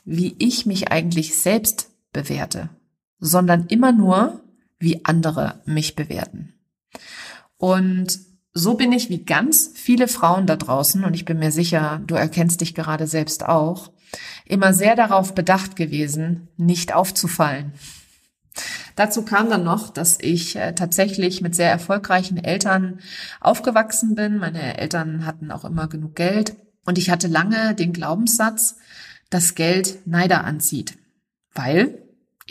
wie 0.05 0.35
ich 0.39 0.65
mich 0.65 0.91
eigentlich 0.91 1.35
selbst 1.35 1.89
bewerte, 2.11 2.69
sondern 3.19 3.67
immer 3.67 3.91
nur, 3.91 4.41
wie 4.81 5.05
andere 5.05 5.61
mich 5.65 5.95
bewerten. 5.95 6.53
Und 7.57 8.19
so 8.53 8.73
bin 8.73 8.91
ich 8.91 9.09
wie 9.09 9.23
ganz 9.23 9.71
viele 9.75 10.07
Frauen 10.07 10.45
da 10.45 10.55
draußen, 10.57 11.03
und 11.03 11.13
ich 11.13 11.25
bin 11.25 11.39
mir 11.39 11.51
sicher, 11.51 12.01
du 12.05 12.15
erkennst 12.15 12.61
dich 12.61 12.75
gerade 12.75 13.07
selbst 13.07 13.45
auch, 13.45 13.91
immer 14.45 14.73
sehr 14.73 14.95
darauf 14.95 15.33
bedacht 15.33 15.75
gewesen, 15.75 16.49
nicht 16.57 16.93
aufzufallen. 16.93 17.73
Dazu 18.97 19.23
kam 19.23 19.49
dann 19.49 19.63
noch, 19.63 19.89
dass 19.89 20.17
ich 20.19 20.57
äh, 20.57 20.73
tatsächlich 20.73 21.41
mit 21.41 21.55
sehr 21.55 21.71
erfolgreichen 21.71 22.37
Eltern 22.37 22.99
aufgewachsen 23.39 24.15
bin. 24.15 24.37
Meine 24.37 24.77
Eltern 24.77 25.25
hatten 25.25 25.51
auch 25.51 25.63
immer 25.63 25.87
genug 25.87 26.15
Geld 26.15 26.55
und 26.85 26.97
ich 26.97 27.09
hatte 27.09 27.27
lange 27.27 27.73
den 27.73 27.93
Glaubenssatz, 27.93 28.75
dass 29.29 29.55
Geld 29.55 30.05
Neider 30.05 30.43
anzieht, 30.43 30.97
weil 31.53 32.00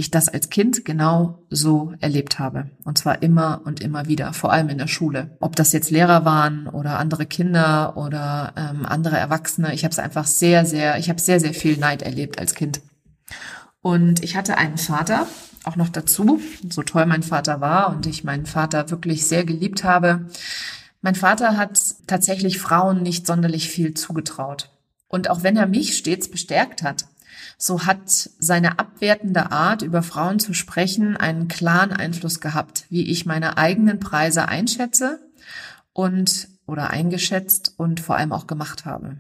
ich 0.01 0.11
das 0.11 0.29
als 0.29 0.51
Kind 0.51 0.85
genau 0.85 1.45
so 1.51 1.93
erlebt 2.01 2.39
habe. 2.39 2.71
Und 2.85 2.99
zwar 2.99 3.23
immer 3.23 3.61
und 3.65 3.81
immer 3.81 4.07
wieder, 4.07 4.33
vor 4.33 4.53
allem 4.53 4.69
in 4.69 4.79
der 4.79 4.89
Schule. 4.89 5.37
Ob 5.41 5.57
das 5.57 5.73
jetzt 5.73 5.91
Lehrer 5.91 6.25
waren 6.25 6.67
oder 6.67 6.99
andere 6.99 7.27
Kinder 7.27 7.97
oder 7.97 8.53
ähm, 8.57 8.87
andere 8.87 9.17
Erwachsene. 9.17 9.73
Ich 9.75 9.85
habe 9.85 9.93
es 9.93 9.99
einfach 9.99 10.27
sehr, 10.27 10.67
sehr, 10.67 10.99
ich 10.99 11.09
habe 11.09 11.21
sehr, 11.21 11.39
sehr 11.39 11.55
viel 11.55 11.77
Neid 11.77 12.03
erlebt 12.03 12.39
als 12.39 12.55
Kind. 12.55 12.81
Und 13.83 14.23
ich 14.23 14.37
hatte 14.37 14.59
einen 14.59 14.79
Vater, 14.79 15.27
auch 15.65 15.77
noch 15.77 15.89
dazu, 15.89 16.41
so 16.69 16.83
toll 16.83 17.07
mein 17.07 17.23
Vater 17.23 17.61
war 17.61 17.91
und 17.91 18.07
ich 18.07 18.25
meinen 18.25 18.47
Vater 18.47 18.91
wirklich 18.91 19.27
sehr 19.27 19.45
geliebt 19.45 19.85
habe. 19.85 20.27
Mein 21.03 21.15
Vater 21.15 21.57
hat 21.57 21.79
tatsächlich 22.07 22.59
Frauen 22.59 23.03
nicht 23.03 23.27
sonderlich 23.27 23.69
viel 23.69 23.95
zugetraut. 23.95 24.71
Und 25.09 25.31
auch 25.31 25.43
wenn 25.43 25.57
er 25.57 25.67
mich 25.67 25.97
stets 25.97 26.31
bestärkt 26.31 26.83
hat, 26.83 27.07
so 27.59 27.87
hat 27.87 28.09
seine 28.09 28.79
abwertende 28.79 29.53
Art, 29.53 29.83
über 29.83 30.03
Frauen 30.03 30.39
zu 30.39 30.55
sprechen, 30.55 31.17
einen 31.17 31.49
klaren 31.49 31.93
Einfluss 31.93 32.41
gehabt, 32.41 32.87
wie 32.89 33.11
ich 33.11 33.27
meine 33.27 33.59
eigenen 33.59 34.01
Preise 34.01 34.49
einschätze 34.49 35.21
und 35.93 36.49
oder 36.67 36.91
eingeschätzt 36.91 37.75
und 37.77 38.01
vor 38.01 38.17
allem 38.17 38.33
auch 38.33 38.47
gemacht 38.47 38.85
habe. 38.85 39.19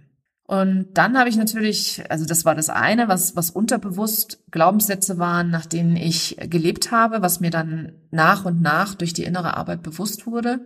Und 0.50 0.94
dann 0.94 1.16
habe 1.16 1.28
ich 1.28 1.36
natürlich, 1.36 2.02
also 2.10 2.24
das 2.24 2.44
war 2.44 2.56
das 2.56 2.70
eine, 2.70 3.06
was, 3.06 3.36
was 3.36 3.50
unterbewusst 3.50 4.42
Glaubenssätze 4.50 5.16
waren, 5.18 5.48
nach 5.48 5.64
denen 5.64 5.96
ich 5.96 6.38
gelebt 6.40 6.90
habe, 6.90 7.22
was 7.22 7.38
mir 7.38 7.50
dann 7.50 7.92
nach 8.10 8.44
und 8.44 8.60
nach 8.60 8.96
durch 8.96 9.12
die 9.12 9.22
innere 9.22 9.56
Arbeit 9.56 9.84
bewusst 9.84 10.26
wurde. 10.26 10.58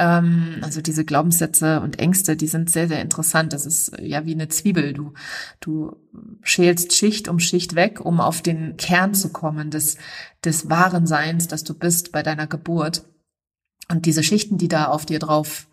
Ähm, 0.00 0.60
also 0.62 0.80
diese 0.80 1.04
Glaubenssätze 1.04 1.82
und 1.82 1.98
Ängste, 1.98 2.34
die 2.34 2.46
sind 2.46 2.70
sehr, 2.70 2.88
sehr 2.88 3.02
interessant. 3.02 3.52
Das 3.52 3.66
ist 3.66 3.90
äh, 3.90 4.06
ja 4.06 4.24
wie 4.24 4.32
eine 4.32 4.48
Zwiebel. 4.48 4.94
Du, 4.94 5.12
du 5.60 5.94
schälst 6.40 6.94
Schicht 6.94 7.28
um 7.28 7.38
Schicht 7.38 7.74
weg, 7.74 8.00
um 8.00 8.18
auf 8.18 8.40
den 8.40 8.78
Kern 8.78 9.12
zu 9.12 9.28
kommen 9.28 9.70
des, 9.70 9.98
des 10.42 10.70
wahren 10.70 11.06
Seins, 11.06 11.48
das 11.48 11.64
du 11.64 11.74
bist 11.74 12.12
bei 12.12 12.22
deiner 12.22 12.46
Geburt. 12.46 13.04
Und 13.90 14.06
diese 14.06 14.22
Schichten, 14.22 14.56
die 14.56 14.68
da 14.68 14.86
auf 14.86 15.04
dir 15.04 15.18
drauf 15.18 15.68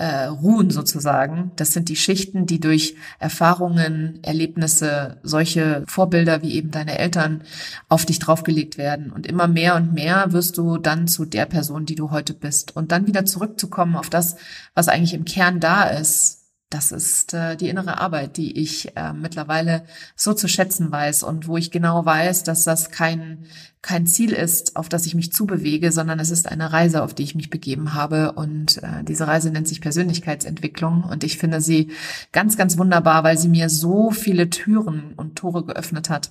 äh, 0.00 0.24
ruhen 0.28 0.70
sozusagen. 0.70 1.52
Das 1.56 1.74
sind 1.74 1.90
die 1.90 1.96
Schichten, 1.96 2.46
die 2.46 2.58
durch 2.58 2.96
Erfahrungen, 3.18 4.18
Erlebnisse, 4.22 5.18
solche 5.22 5.84
Vorbilder 5.86 6.40
wie 6.40 6.54
eben 6.54 6.70
deine 6.70 6.98
Eltern 6.98 7.42
auf 7.90 8.06
dich 8.06 8.18
draufgelegt 8.18 8.78
werden. 8.78 9.12
Und 9.12 9.26
immer 9.26 9.46
mehr 9.46 9.76
und 9.76 9.92
mehr 9.92 10.32
wirst 10.32 10.56
du 10.56 10.78
dann 10.78 11.06
zu 11.06 11.26
der 11.26 11.44
Person, 11.44 11.84
die 11.84 11.96
du 11.96 12.10
heute 12.10 12.32
bist. 12.32 12.74
Und 12.74 12.92
dann 12.92 13.06
wieder 13.06 13.26
zurückzukommen 13.26 13.94
auf 13.94 14.08
das, 14.08 14.36
was 14.74 14.88
eigentlich 14.88 15.12
im 15.12 15.26
Kern 15.26 15.60
da 15.60 15.82
ist, 15.84 16.39
das 16.70 16.92
ist 16.92 17.34
äh, 17.34 17.56
die 17.56 17.68
innere 17.68 17.98
Arbeit, 17.98 18.36
die 18.36 18.56
ich 18.56 18.96
äh, 18.96 19.12
mittlerweile 19.12 19.82
so 20.14 20.34
zu 20.34 20.46
schätzen 20.46 20.92
weiß 20.92 21.24
und 21.24 21.48
wo 21.48 21.56
ich 21.56 21.72
genau 21.72 22.04
weiß, 22.04 22.44
dass 22.44 22.62
das 22.62 22.90
kein, 22.90 23.44
kein 23.82 24.06
Ziel 24.06 24.32
ist, 24.32 24.76
auf 24.76 24.88
das 24.88 25.04
ich 25.04 25.16
mich 25.16 25.32
zubewege, 25.32 25.90
sondern 25.90 26.20
es 26.20 26.30
ist 26.30 26.48
eine 26.48 26.72
Reise, 26.72 27.02
auf 27.02 27.12
die 27.12 27.24
ich 27.24 27.34
mich 27.34 27.50
begeben 27.50 27.94
habe. 27.94 28.32
Und 28.32 28.80
äh, 28.84 29.02
diese 29.02 29.26
Reise 29.26 29.50
nennt 29.50 29.66
sich 29.66 29.80
Persönlichkeitsentwicklung. 29.80 31.02
Und 31.02 31.24
ich 31.24 31.38
finde 31.38 31.60
sie 31.60 31.90
ganz, 32.30 32.56
ganz 32.56 32.78
wunderbar, 32.78 33.24
weil 33.24 33.36
sie 33.36 33.48
mir 33.48 33.68
so 33.68 34.12
viele 34.12 34.48
Türen 34.48 35.14
und 35.16 35.34
Tore 35.36 35.64
geöffnet 35.64 36.08
hat. 36.08 36.30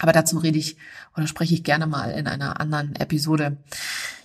Aber 0.00 0.12
dazu 0.12 0.38
rede 0.38 0.58
ich 0.58 0.76
oder 1.16 1.26
spreche 1.26 1.54
ich 1.54 1.62
gerne 1.62 1.86
mal 1.86 2.10
in 2.10 2.26
einer 2.26 2.58
anderen 2.58 2.96
Episode. 2.96 3.58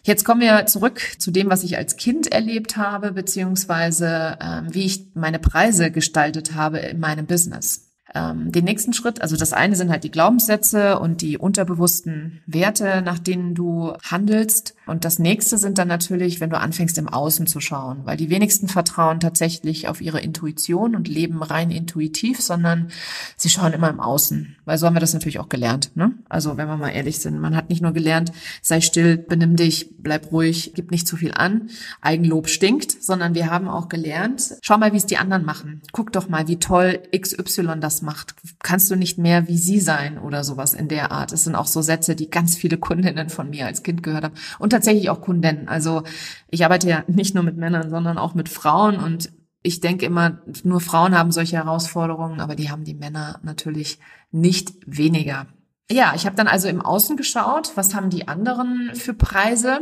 Jetzt 0.04 0.24
kommen 0.24 0.42
wir 0.42 0.66
zurück 0.68 1.02
zu 1.20 1.32
dem, 1.32 1.50
was 1.50 1.64
ich 1.64 1.78
als 1.78 1.98
Kind 1.98 2.32
erlebt 2.32 2.78
habe, 2.78 3.12
beziehungsweise 3.12 4.38
ähm, 4.42 4.74
wie 4.74 4.86
ich 4.86 5.08
meine 5.16 5.40
Preise 5.40 5.92
gestaltet 5.92 6.54
habe 6.54 6.80
in 6.80 7.00
meinem 7.00 7.26
Business 7.26 7.85
ähm, 8.16 8.52
den 8.52 8.66
nächsten 8.66 8.94
Schritt. 8.94 9.22
Also 9.22 9.36
das 9.36 9.54
eine 9.54 9.76
sind 9.76 9.92
halt 9.92 10.04
die 10.04 10.12
Glaubenssätze 10.12 11.00
und 11.00 11.22
die 11.22 11.38
unterbewussten 11.38 12.42
Werte, 12.48 13.02
nach 13.04 13.20
denen 13.20 13.54
du 13.54 13.94
handelst. 14.04 14.76
Und 14.88 15.06
das 15.06 15.20
nächste 15.20 15.58
sind 15.58 15.78
dann 15.78 15.88
natürlich, 15.88 16.40
wenn 16.40 16.50
du 16.50 16.58
anfängst 16.58 16.98
im 16.98 17.10
Außen 17.10 17.46
zu 17.46 17.60
schauen, 17.60 18.02
weil 18.06 18.18
die 18.18 18.30
wenigsten 18.30 18.68
vertrauen 18.68 19.20
tatsächlich 19.20 19.88
auf 19.88 20.02
ihre 20.02 20.22
Intuition 20.22 20.96
und 20.96 21.08
leben 21.08 21.44
rein 21.44 21.72
intuitiv, 21.72 22.40
sondern 22.40 22.90
sie 23.36 23.50
schauen 23.50 23.74
immer 23.74 23.90
im 23.90 24.00
Außen, 24.00 24.56
weil 24.64 24.78
so 24.78 24.86
haben 24.86 24.96
wir 24.96 25.02
das 25.02 25.14
natürlich 25.14 25.40
auch 25.40 25.50
gelernt. 25.50 25.92
Ne? 25.96 26.14
Also 26.30 26.58
wenn 26.58 26.68
wir 26.68 26.78
mal 26.78 26.90
ehrlich 26.90 27.20
sind, 27.20 27.40
man 27.40 27.56
hat 27.56 27.70
nicht 27.70 27.82
nur 27.82 27.92
gelernt, 27.92 28.32
sei 28.62 28.80
still, 28.80 29.18
benimm 29.18 29.56
dich, 29.56 29.90
bleib 29.98 30.32
ruhig, 30.32 30.72
gib 30.76 30.92
nicht 30.92 31.08
zu 31.08 31.18
viel 31.18 31.34
an, 31.34 31.70
Eigenlob 32.02 32.48
stinkt, 32.48 33.04
sondern 33.04 33.36
wir 33.36 33.50
haben 33.50 33.68
auch 33.68 33.90
gelernt, 33.90 34.56
schau 34.62 34.78
mal, 34.78 34.94
wie 34.94 34.98
es 34.98 35.06
die 35.06 35.18
anderen 35.18 35.44
machen. 35.44 35.82
Guck 35.92 36.14
doch 36.14 36.30
mal, 36.30 36.48
wie 36.48 36.58
toll 36.58 37.02
XY 37.16 37.80
das 37.80 38.05
macht. 38.06 38.36
Kannst 38.60 38.90
du 38.90 38.96
nicht 38.96 39.18
mehr 39.18 39.48
wie 39.48 39.58
sie 39.58 39.80
sein 39.80 40.18
oder 40.18 40.44
sowas 40.44 40.74
in 40.74 40.88
der 40.88 41.12
Art. 41.12 41.34
Es 41.34 41.44
sind 41.44 41.56
auch 41.56 41.68
so 41.68 41.82
Sätze, 41.82 42.16
die 42.16 42.30
ganz 42.30 42.56
viele 42.56 42.78
Kundinnen 42.78 43.30
von 43.30 43.50
mir 43.50 43.66
als 43.66 43.84
Kind 43.84 44.04
gehört 44.04 44.24
haben. 44.24 44.36
Und 44.60 44.70
tatsächlich 44.70 45.10
auch 45.10 45.22
Kundinnen. 45.22 45.68
Also 45.68 46.04
ich 46.50 46.64
arbeite 46.64 46.88
ja 46.88 47.04
nicht 47.08 47.36
nur 47.36 47.44
mit 47.44 47.58
Männern, 47.58 47.90
sondern 47.90 48.18
auch 48.18 48.36
mit 48.36 48.48
Frauen 48.48 48.98
und 48.98 49.32
ich 49.66 49.80
denke 49.80 50.06
immer, 50.06 50.42
nur 50.64 50.80
Frauen 50.80 51.18
haben 51.18 51.32
solche 51.32 51.56
Herausforderungen, 51.58 52.40
aber 52.40 52.56
die 52.56 52.70
haben 52.70 52.84
die 52.84 52.94
Männer 52.94 53.40
natürlich 53.42 53.98
nicht 54.32 54.74
weniger. 54.86 55.48
Ja, 55.90 56.14
ich 56.16 56.28
habe 56.28 56.36
dann 56.36 56.48
also 56.48 56.68
im 56.68 56.82
Außen 56.82 57.18
geschaut, 57.18 57.72
was 57.76 57.96
haben 57.96 58.12
die 58.12 58.28
anderen 58.28 58.92
für 58.94 59.16
Preise? 59.16 59.82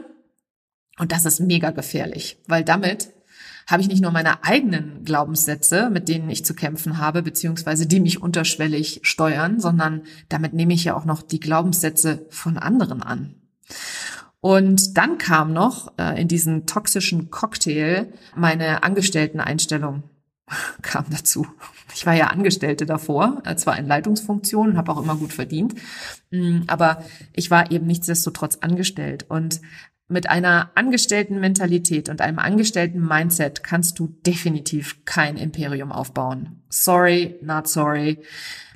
Und 0.97 1.11
das 1.11 1.25
ist 1.25 1.39
mega 1.39 1.71
gefährlich, 1.71 2.39
weil 2.47 2.63
damit 2.63 3.12
habe 3.67 3.81
ich 3.81 3.87
nicht 3.87 4.01
nur 4.01 4.11
meine 4.11 4.43
eigenen 4.43 5.03
Glaubenssätze, 5.03 5.89
mit 5.89 6.09
denen 6.09 6.29
ich 6.29 6.45
zu 6.45 6.53
kämpfen 6.53 6.97
habe, 6.97 7.21
beziehungsweise 7.21 7.87
die 7.87 7.99
mich 7.99 8.21
unterschwellig 8.21 9.01
steuern, 9.03 9.59
sondern 9.59 10.03
damit 10.29 10.53
nehme 10.53 10.73
ich 10.73 10.83
ja 10.83 10.95
auch 10.95 11.05
noch 11.05 11.21
die 11.21 11.39
Glaubenssätze 11.39 12.25
von 12.29 12.57
anderen 12.57 13.01
an. 13.01 13.35
Und 14.41 14.97
dann 14.97 15.17
kam 15.17 15.53
noch 15.53 15.93
äh, 15.97 16.21
in 16.21 16.27
diesen 16.27 16.65
toxischen 16.65 17.31
Cocktail 17.31 18.11
meine 18.35 18.83
Angestellteneinstellung 18.83 20.03
kam 20.81 21.05
dazu. 21.09 21.47
Ich 21.95 22.05
war 22.05 22.13
ja 22.13 22.27
Angestellte 22.27 22.85
davor, 22.85 23.41
äh, 23.45 23.55
zwar 23.55 23.77
in 23.77 23.87
Leitungsfunktionen, 23.87 24.77
habe 24.77 24.91
auch 24.91 25.01
immer 25.01 25.15
gut 25.15 25.31
verdient, 25.31 25.75
mm, 26.31 26.63
aber 26.67 27.03
ich 27.33 27.51
war 27.51 27.71
eben 27.71 27.87
nichtsdestotrotz 27.87 28.57
angestellt. 28.57 29.25
Und 29.29 29.61
mit 30.13 30.29
einer 30.29 30.71
angestellten 30.75 31.39
Mentalität 31.39 32.07
und 32.07 32.21
einem 32.21 32.39
angestellten 32.39 33.05
Mindset 33.05 33.63
kannst 33.63 33.99
du 33.99 34.07
definitiv 34.25 35.03
kein 35.05 35.35
Imperium 35.35 35.91
aufbauen. 35.91 36.61
Sorry, 36.69 37.35
not 37.41 37.67
sorry. 37.67 38.19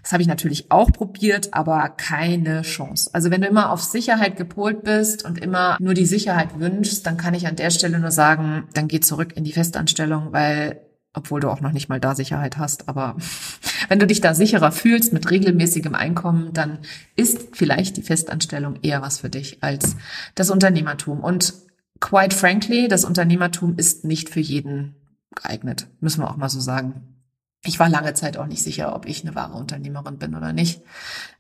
Das 0.02 0.14
habe 0.14 0.22
ich 0.22 0.30
natürlich 0.30 0.72
auch 0.72 0.92
probiert, 0.92 1.54
aber 1.54 1.90
keine 1.90 2.62
Chance. 2.62 3.10
Also 3.12 3.30
wenn 3.30 3.42
du 3.42 3.48
immer 3.48 3.72
auf 3.72 3.84
Sicherheit 3.84 4.38
gepolt 4.38 4.84
bist 4.84 5.26
und 5.26 5.38
immer 5.38 5.76
nur 5.82 5.94
die 5.94 6.06
Sicherheit 6.06 6.60
wünschst, 6.60 7.06
dann 7.06 7.18
kann 7.18 7.34
ich 7.34 7.46
an 7.46 7.58
der 7.58 7.72
Stelle 7.72 8.00
nur 8.00 8.12
sagen, 8.12 8.70
dann 8.74 8.88
geh 8.88 9.02
zurück 9.02 9.36
in 9.36 9.44
die 9.44 9.52
Festanstellung, 9.52 10.32
weil 10.32 10.80
obwohl 11.18 11.40
du 11.40 11.50
auch 11.50 11.62
noch 11.62 11.72
nicht 11.72 11.90
mal 11.90 12.00
da 12.00 12.16
Sicherheit 12.16 12.58
hast, 12.58 12.88
aber 12.88 13.16
wenn 13.90 14.00
du 14.00 14.08
dich 14.08 14.22
da 14.22 14.34
sicherer 14.34 14.72
fühlst 14.72 15.14
mit 15.14 15.30
regelmäßigem 15.30 15.96
Einkommen, 15.96 16.54
dann 16.54 16.80
ist 17.16 17.56
vielleicht 17.56 17.98
die 17.98 18.04
Festanstellung 18.04 18.78
eher 18.84 19.02
was 19.02 19.20
für 19.20 19.30
dich 19.30 19.64
als 19.64 19.96
das 20.36 20.50
Unternehmertum. 20.50 21.20
Und 21.20 21.54
quite 22.00 22.36
frankly, 22.36 22.88
das 22.88 23.04
Unternehmertum 23.04 23.76
ist 23.78 24.06
nicht 24.06 24.30
für 24.30 24.40
jeden 24.40 24.96
geeignet, 25.36 25.88
müssen 26.00 26.22
wir 26.22 26.30
auch 26.30 26.38
mal 26.38 26.50
so 26.50 26.60
sagen. 26.60 27.16
Ich 27.64 27.80
war 27.80 27.90
lange 27.90 28.14
Zeit 28.14 28.38
auch 28.38 28.46
nicht 28.46 28.64
sicher, 28.64 28.96
ob 28.96 29.08
ich 29.08 29.24
eine 29.24 29.36
wahre 29.36 29.58
Unternehmerin 29.58 30.20
bin 30.20 30.36
oder 30.36 30.54
nicht. 30.54 30.82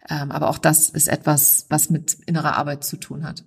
Ähm, 0.10 0.31
aber 0.31 0.50
auch 0.50 0.57
das 0.57 0.89
ist 0.89 1.07
etwas, 1.07 1.67
was 1.69 1.89
mit 1.89 2.17
innerer 2.25 2.57
Arbeit 2.57 2.84
zu 2.84 2.98
tun 2.98 3.24
hat. 3.24 3.46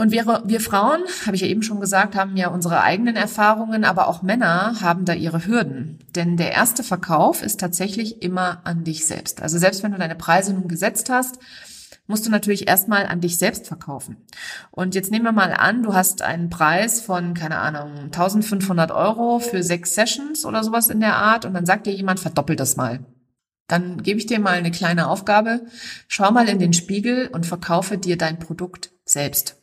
Und 0.00 0.12
wir, 0.12 0.24
wir 0.46 0.62
Frauen, 0.62 1.02
habe 1.26 1.36
ich 1.36 1.42
ja 1.42 1.48
eben 1.48 1.62
schon 1.62 1.78
gesagt, 1.78 2.16
haben 2.16 2.34
ja 2.34 2.48
unsere 2.48 2.80
eigenen 2.80 3.16
Erfahrungen, 3.16 3.84
aber 3.84 4.08
auch 4.08 4.22
Männer 4.22 4.80
haben 4.80 5.04
da 5.04 5.12
ihre 5.12 5.44
Hürden. 5.44 5.98
Denn 6.14 6.38
der 6.38 6.52
erste 6.52 6.82
Verkauf 6.82 7.42
ist 7.42 7.60
tatsächlich 7.60 8.22
immer 8.22 8.62
an 8.64 8.82
dich 8.82 9.04
selbst. 9.04 9.42
Also 9.42 9.58
selbst 9.58 9.82
wenn 9.82 9.92
du 9.92 9.98
deine 9.98 10.14
Preise 10.14 10.54
nun 10.54 10.68
gesetzt 10.68 11.10
hast, 11.10 11.38
musst 12.06 12.24
du 12.24 12.30
natürlich 12.30 12.66
erstmal 12.66 13.04
an 13.04 13.20
dich 13.20 13.36
selbst 13.36 13.66
verkaufen. 13.66 14.16
Und 14.70 14.94
jetzt 14.94 15.10
nehmen 15.10 15.26
wir 15.26 15.32
mal 15.32 15.52
an, 15.52 15.82
du 15.82 15.92
hast 15.92 16.22
einen 16.22 16.48
Preis 16.48 17.02
von, 17.02 17.34
keine 17.34 17.58
Ahnung, 17.58 18.04
1500 18.04 18.92
Euro 18.92 19.38
für 19.38 19.62
sechs 19.62 19.94
Sessions 19.94 20.46
oder 20.46 20.64
sowas 20.64 20.88
in 20.88 21.00
der 21.00 21.16
Art 21.16 21.44
und 21.44 21.52
dann 21.52 21.66
sagt 21.66 21.86
dir 21.86 21.92
jemand, 21.92 22.20
verdoppel 22.20 22.56
das 22.56 22.74
mal. 22.74 23.00
Dann 23.68 24.02
gebe 24.02 24.18
ich 24.18 24.24
dir 24.24 24.40
mal 24.40 24.54
eine 24.54 24.70
kleine 24.70 25.08
Aufgabe. 25.08 25.60
Schau 26.08 26.30
mal 26.30 26.48
in 26.48 26.58
den 26.58 26.72
Spiegel 26.72 27.26
und 27.26 27.44
verkaufe 27.44 27.98
dir 27.98 28.16
dein 28.16 28.38
Produkt 28.38 28.92
selbst. 29.04 29.59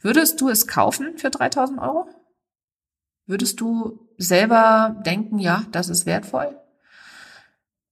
Würdest 0.00 0.40
du 0.40 0.48
es 0.48 0.66
kaufen 0.66 1.18
für 1.18 1.30
3000 1.30 1.80
Euro? 1.80 2.08
Würdest 3.26 3.60
du 3.60 4.08
selber 4.18 5.02
denken, 5.04 5.38
ja, 5.38 5.64
das 5.72 5.88
ist 5.88 6.06
wertvoll? 6.06 6.56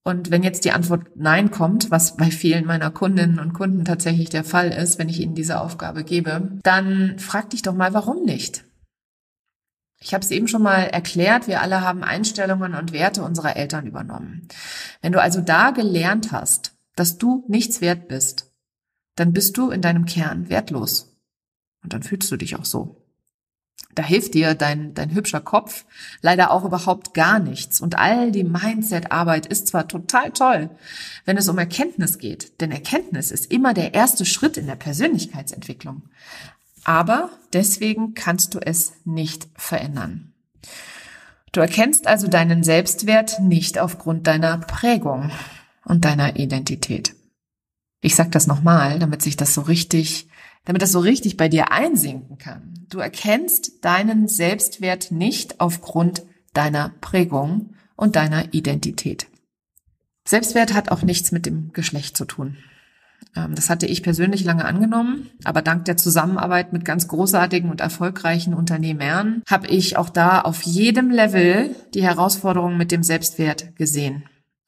Und 0.05 0.31
wenn 0.31 0.43
jetzt 0.43 0.67
die 0.67 0.73
Antwort 0.73 1.17
Nein 1.17 1.51
kommt, 1.51 1.91
was 1.91 2.17
bei 2.17 2.31
vielen 2.31 2.67
meiner 2.67 2.91
Kundinnen 2.91 3.39
und 3.39 3.55
Kunden 3.55 3.87
tatsächlich 3.87 4.29
der 4.29 4.45
Fall 4.45 4.71
ist, 4.71 4.99
wenn 4.99 5.09
ich 5.09 5.21
ihnen 5.21 5.35
diese 5.35 5.61
Aufgabe 5.61 6.05
gebe, 6.05 6.59
dann 6.63 7.19
frag 7.19 7.51
dich 7.51 7.63
doch 7.63 7.75
mal, 7.75 7.95
warum 7.95 8.23
nicht? 8.25 8.65
Ich 9.99 10.13
habe 10.13 10.23
es 10.23 10.31
eben 10.31 10.47
schon 10.47 10.63
mal 10.63 10.83
erklärt, 10.83 11.49
wir 11.49 11.63
alle 11.63 11.81
haben 11.81 12.05
Einstellungen 12.05 12.75
und 12.75 12.93
Werte 12.93 13.23
unserer 13.23 13.57
Eltern 13.57 13.87
übernommen. 13.87 14.47
Wenn 15.01 15.13
du 15.13 15.23
also 15.23 15.41
da 15.41 15.71
gelernt 15.71 16.33
hast, 16.33 16.77
dass 16.95 17.17
du 17.17 17.43
nichts 17.49 17.81
wert 17.81 18.07
bist, 18.07 18.53
dann 19.17 19.33
bist 19.33 19.57
du 19.57 19.71
in 19.71 19.81
deinem 19.81 20.05
Kern 20.05 20.51
wertlos. 20.51 21.14
Und 21.85 21.93
dann 21.93 22.03
fühlst 22.03 22.33
du 22.33 22.37
dich 22.37 22.57
auch 22.57 22.65
so. 22.65 23.01
Da 23.95 24.03
hilft 24.03 24.35
dir 24.35 24.55
dein, 24.55 24.95
dein 24.95 25.15
hübscher 25.15 25.41
Kopf 25.41 25.85
leider 26.21 26.51
auch 26.51 26.65
überhaupt 26.65 27.15
gar 27.15 27.39
nichts. 27.39 27.81
Und 27.81 27.97
all 27.97 28.33
die 28.33 28.43
Mindset-Arbeit 28.43 29.47
ist 29.47 29.69
zwar 29.69 29.87
total 29.87 30.33
toll, 30.33 30.71
wenn 31.25 31.37
es 31.37 31.49
um 31.49 31.59
Erkenntnis 31.59 32.19
geht, 32.19 32.61
denn 32.61 32.73
Erkenntnis 32.73 33.31
ist 33.31 33.53
immer 33.53 33.73
der 33.73 33.95
erste 33.95 34.25
Schritt 34.25 34.57
in 34.57 34.67
der 34.67 34.75
Persönlichkeitsentwicklung. 34.75 36.03
Aber 36.83 37.31
deswegen 37.53 38.15
kannst 38.15 38.55
du 38.55 38.59
es 38.59 38.95
nicht 39.05 39.47
verändern. 39.55 40.33
Du 41.53 41.61
erkennst 41.61 42.09
also 42.09 42.27
deinen 42.27 42.65
Selbstwert 42.65 43.41
nicht 43.41 43.79
aufgrund 43.79 44.27
deiner 44.27 44.59
Prägung 44.59 45.31
und 45.85 46.05
deiner 46.05 46.37
Identität. 46.37 47.15
Ich 48.01 48.17
sag 48.17 48.33
das 48.33 48.49
nochmal, 48.49 48.99
damit 48.99 49.23
sich 49.23 49.37
das 49.37 49.55
so 49.55 49.63
richtig 49.63 50.29
damit 50.65 50.83
das 50.83 50.93
so 50.93 51.01
richtig 51.01 51.37
bei 51.37 51.49
dir 51.49 51.73
einsinken 51.73 52.39
kann. 52.39 52.75
Du 52.89 52.99
erkennst 52.99 53.85
deinen 53.85 54.29
Selbstwert 54.29 55.11
nicht 55.11 55.61
aufgrund 55.61 56.23
deiner 56.53 56.93
Prägung 57.01 57.75
und 57.97 58.17
deiner 58.17 58.53
Identität. 58.55 59.27
Selbstwert 60.27 60.73
hat 60.73 60.91
auch 60.91 61.03
nichts 61.03 61.33
mit 61.33 61.45
dem 61.47 61.73
Geschlecht 61.73 62.17
zu 62.17 62.25
tun. 62.25 62.57
Ähm, 63.37 63.55
das 63.55 63.69
hatte 63.69 63.87
ich 63.87 64.03
persönlich 64.03 64.45
lange 64.45 64.65
angenommen, 64.65 65.31
aber 65.45 65.61
dank 65.61 65.85
der 65.85 65.97
Zusammenarbeit 65.97 66.73
mit 66.73 66.85
ganz 66.85 67.09
großartigen 67.09 67.71
und 67.71 67.81
erfolgreichen 67.81 68.55
Unternehmern 68.55 69.43
habe 69.49 69.67
ich 69.67 69.97
auch 69.97 70.09
da 70.09 70.41
auf 70.41 70.63
jedem 70.63 71.11
Level 71.11 71.75
die 71.93 72.03
Herausforderungen 72.03 72.79
mit 72.79 72.91
dem 72.91 73.03
Selbstwert 73.03 73.77
gesehen 73.77 74.25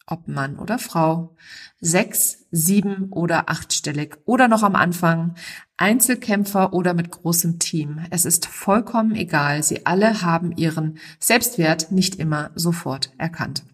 ob 0.07 0.29
Mann 0.29 0.59
oder 0.59 0.79
Frau, 0.79 1.35
sechs, 1.81 2.47
sieben 2.51 3.13
oder 3.13 3.51
achtstellig 3.51 4.17
oder 4.25 4.49
noch 4.49 4.63
am 4.63 4.77
Anfang, 4.77 5.35
Einzelkämpfer 5.77 6.73
oder 6.73 6.95
mit 6.95 7.11
großem 7.11 7.59
Team. 7.59 8.01
Es 8.11 8.25
ist 8.25 8.47
vollkommen 8.47 9.15
egal. 9.15 9.63
Sie 9.63 9.85
alle 9.85 10.23
haben 10.23 10.53
ihren 10.53 10.99
Selbstwert 11.21 11.93
nicht 11.93 12.17
immer 12.17 12.51
sofort 12.55 13.13
erkannt. 13.19 13.65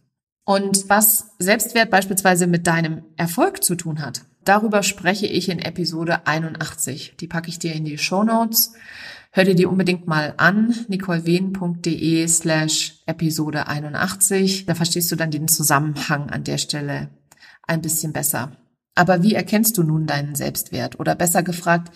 Und 0.44 0.88
was 0.88 1.36
Selbstwert 1.38 1.90
beispielsweise 1.90 2.48
mit 2.48 2.66
deinem 2.66 3.04
Erfolg 3.16 3.62
zu 3.62 3.76
tun 3.76 4.00
hat, 4.00 4.24
darüber 4.44 4.82
spreche 4.82 5.26
ich 5.26 5.48
in 5.48 5.60
Episode 5.60 6.26
81. 6.26 7.16
Die 7.20 7.28
packe 7.28 7.48
ich 7.48 7.60
dir 7.60 7.72
in 7.74 7.84
die 7.84 7.98
Show 7.98 8.24
Notes. 8.24 8.72
Hör 9.30 9.44
dir 9.44 9.54
die 9.54 9.66
unbedingt 9.66 10.08
mal 10.08 10.34
an, 10.36 10.74
nicolewehn.de 10.88 12.26
slash 12.26 13.02
Episode 13.06 13.68
81. 13.68 14.66
Da 14.66 14.74
verstehst 14.74 15.10
du 15.12 15.16
dann 15.16 15.30
den 15.30 15.46
Zusammenhang 15.46 16.28
an 16.28 16.44
der 16.44 16.58
Stelle 16.58 17.08
ein 17.62 17.82
bisschen 17.82 18.12
besser. 18.12 18.56
Aber 18.94 19.22
wie 19.22 19.34
erkennst 19.34 19.78
du 19.78 19.82
nun 19.82 20.06
deinen 20.06 20.34
Selbstwert? 20.34 21.00
Oder 21.00 21.14
besser 21.14 21.42
gefragt, 21.42 21.92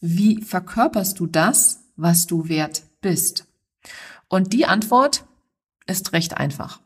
wie 0.00 0.42
verkörperst 0.42 1.18
du 1.18 1.26
das, 1.26 1.84
was 1.96 2.26
du 2.26 2.48
wert 2.48 2.82
bist? 3.00 3.46
Und 4.28 4.52
die 4.52 4.66
Antwort 4.66 5.24
ist 5.86 6.12
recht 6.12 6.36
einfach. 6.36 6.80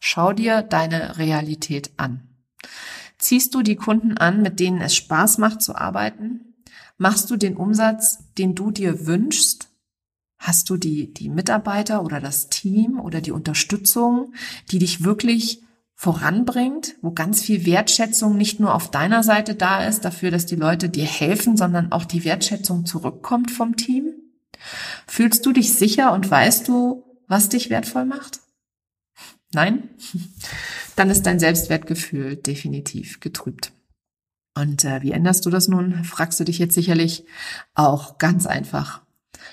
Schau 0.00 0.32
dir 0.32 0.62
deine 0.62 1.18
Realität 1.18 1.90
an. 1.96 2.28
Ziehst 3.18 3.54
du 3.54 3.62
die 3.62 3.76
Kunden 3.76 4.18
an, 4.18 4.42
mit 4.42 4.60
denen 4.60 4.80
es 4.80 4.94
Spaß 4.94 5.38
macht 5.38 5.62
zu 5.62 5.74
arbeiten? 5.74 6.54
Machst 6.96 7.30
du 7.30 7.36
den 7.36 7.56
Umsatz, 7.56 8.18
den 8.38 8.54
du 8.54 8.70
dir 8.70 9.06
wünschst? 9.06 9.68
Hast 10.38 10.68
du 10.68 10.76
die, 10.76 11.12
die 11.12 11.28
Mitarbeiter 11.28 12.02
oder 12.04 12.20
das 12.20 12.50
Team 12.50 13.00
oder 13.00 13.20
die 13.20 13.32
Unterstützung, 13.32 14.34
die 14.70 14.78
dich 14.78 15.04
wirklich 15.04 15.62
voranbringt, 15.94 16.96
wo 17.02 17.12
ganz 17.12 17.42
viel 17.42 17.66
Wertschätzung 17.66 18.36
nicht 18.36 18.60
nur 18.60 18.74
auf 18.74 18.90
deiner 18.90 19.22
Seite 19.22 19.54
da 19.54 19.86
ist, 19.86 20.04
dafür, 20.04 20.30
dass 20.30 20.46
die 20.46 20.56
Leute 20.56 20.88
dir 20.88 21.06
helfen, 21.06 21.56
sondern 21.56 21.92
auch 21.92 22.04
die 22.04 22.24
Wertschätzung 22.24 22.84
zurückkommt 22.84 23.50
vom 23.50 23.76
Team? 23.76 24.12
Fühlst 25.06 25.46
du 25.46 25.52
dich 25.52 25.74
sicher 25.74 26.12
und 26.12 26.30
weißt 26.30 26.68
du, 26.68 27.04
was 27.26 27.48
dich 27.48 27.70
wertvoll 27.70 28.04
macht? 28.04 28.40
Nein? 29.52 29.88
Dann 30.96 31.10
ist 31.10 31.26
dein 31.26 31.40
Selbstwertgefühl 31.40 32.36
definitiv 32.36 33.20
getrübt. 33.20 33.72
Und 34.56 34.84
äh, 34.84 35.02
wie 35.02 35.12
änderst 35.12 35.44
du 35.46 35.50
das 35.50 35.66
nun, 35.68 36.04
fragst 36.04 36.38
du 36.38 36.44
dich 36.44 36.58
jetzt 36.58 36.74
sicherlich 36.74 37.24
auch 37.74 38.18
ganz 38.18 38.46
einfach. 38.46 39.03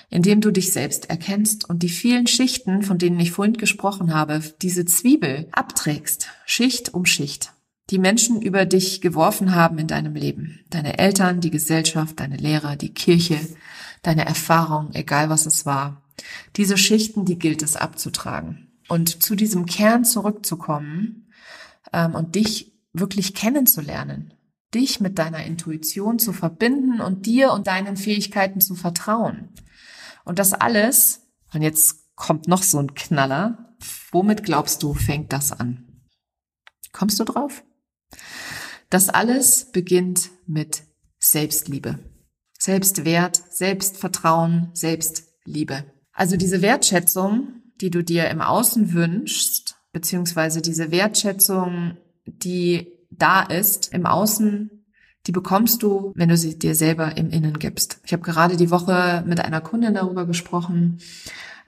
Indem 0.08 0.40
du 0.40 0.50
dich 0.50 0.72
selbst 0.72 1.10
erkennst 1.10 1.68
und 1.68 1.82
die 1.82 1.88
vielen 1.88 2.26
Schichten, 2.26 2.82
von 2.82 2.98
denen 2.98 3.18
ich 3.20 3.32
vorhin 3.32 3.56
gesprochen 3.56 4.14
habe, 4.14 4.40
diese 4.60 4.84
Zwiebel 4.84 5.48
abträgst, 5.52 6.28
Schicht 6.46 6.92
um 6.94 7.06
Schicht, 7.06 7.52
die 7.90 7.98
Menschen 7.98 8.42
über 8.42 8.66
dich 8.66 9.00
geworfen 9.00 9.54
haben 9.54 9.78
in 9.78 9.86
deinem 9.86 10.14
Leben. 10.14 10.60
Deine 10.70 10.98
Eltern, 10.98 11.40
die 11.40 11.50
Gesellschaft, 11.50 12.20
deine 12.20 12.36
Lehrer, 12.36 12.76
die 12.76 12.94
Kirche, 12.94 13.38
deine 14.02 14.24
Erfahrung, 14.24 14.90
egal 14.94 15.30
was 15.30 15.46
es 15.46 15.66
war. 15.66 16.02
Diese 16.56 16.76
Schichten, 16.76 17.24
die 17.24 17.38
gilt 17.38 17.62
es 17.62 17.76
abzutragen. 17.76 18.68
und 18.88 19.22
zu 19.22 19.34
diesem 19.34 19.64
Kern 19.64 20.04
zurückzukommen 20.04 21.28
ähm, 21.92 22.14
und 22.14 22.34
dich 22.34 22.72
wirklich 22.92 23.34
kennenzulernen, 23.34 24.34
dich 24.74 25.00
mit 25.00 25.18
deiner 25.18 25.44
Intuition 25.44 26.18
zu 26.18 26.34
verbinden 26.34 27.00
und 27.00 27.24
dir 27.24 27.52
und 27.52 27.66
deinen 27.68 27.96
Fähigkeiten 27.96 28.60
zu 28.60 28.74
vertrauen. 28.74 29.48
Und 30.24 30.38
das 30.38 30.52
alles, 30.52 31.26
und 31.52 31.62
jetzt 31.62 32.14
kommt 32.14 32.48
noch 32.48 32.62
so 32.62 32.78
ein 32.78 32.94
Knaller, 32.94 33.74
womit 34.10 34.44
glaubst 34.44 34.82
du, 34.82 34.94
fängt 34.94 35.32
das 35.32 35.52
an? 35.52 36.02
Kommst 36.92 37.18
du 37.18 37.24
drauf? 37.24 37.64
Das 38.90 39.08
alles 39.08 39.72
beginnt 39.72 40.30
mit 40.46 40.82
Selbstliebe. 41.18 41.98
Selbstwert, 42.58 43.42
Selbstvertrauen, 43.50 44.70
Selbstliebe. 44.74 45.84
Also 46.12 46.36
diese 46.36 46.62
Wertschätzung, 46.62 47.62
die 47.80 47.90
du 47.90 48.04
dir 48.04 48.28
im 48.28 48.40
Außen 48.40 48.92
wünschst, 48.92 49.76
beziehungsweise 49.92 50.62
diese 50.62 50.90
Wertschätzung, 50.90 51.96
die 52.26 52.92
da 53.10 53.42
ist 53.42 53.92
im 53.92 54.06
Außen, 54.06 54.81
die 55.26 55.32
bekommst 55.32 55.82
du, 55.82 56.12
wenn 56.16 56.28
du 56.28 56.36
sie 56.36 56.58
dir 56.58 56.74
selber 56.74 57.16
im 57.16 57.30
Innen 57.30 57.58
gibst. 57.58 58.00
Ich 58.04 58.12
habe 58.12 58.22
gerade 58.22 58.56
die 58.56 58.70
Woche 58.70 59.22
mit 59.26 59.40
einer 59.40 59.60
Kundin 59.60 59.94
darüber 59.94 60.26
gesprochen, 60.26 60.98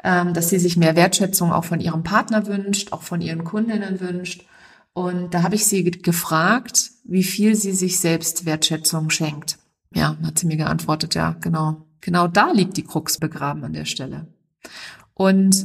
ähm, 0.03 0.35
dass 0.35 0.49
sie 0.49 0.59
sich 0.59 0.77
mehr 0.77 0.97
Wertschätzung 0.97 1.53
auch 1.53 1.65
von 1.65 1.81
ihrem 1.81 2.03
Partner 2.03 2.47
wünscht, 2.47 2.93
auch 2.93 3.03
von 3.03 3.21
ihren 3.21 3.45
Kundinnen 3.45 4.01
wünscht. 4.01 4.45
Und 4.93 5.35
da 5.35 5.43
habe 5.43 5.55
ich 5.55 5.67
sie 5.67 5.85
gefragt, 5.85 6.91
wie 7.05 7.25
viel 7.25 7.55
sie 7.55 7.73
sich 7.73 8.01
selbst 8.01 8.45
Wertschätzung 8.45 9.11
schenkt. 9.11 9.59
Ja, 9.93 10.17
hat 10.25 10.39
sie 10.39 10.47
mir 10.47 10.57
geantwortet, 10.57 11.15
ja, 11.15 11.37
genau. 11.41 11.87
Genau 12.01 12.29
da 12.29 12.53
liegt 12.53 12.77
die 12.77 12.85
Krux 12.85 13.19
begraben 13.19 13.65
an 13.65 13.73
der 13.73 13.87
Stelle. 13.87 14.27
Und 15.15 15.65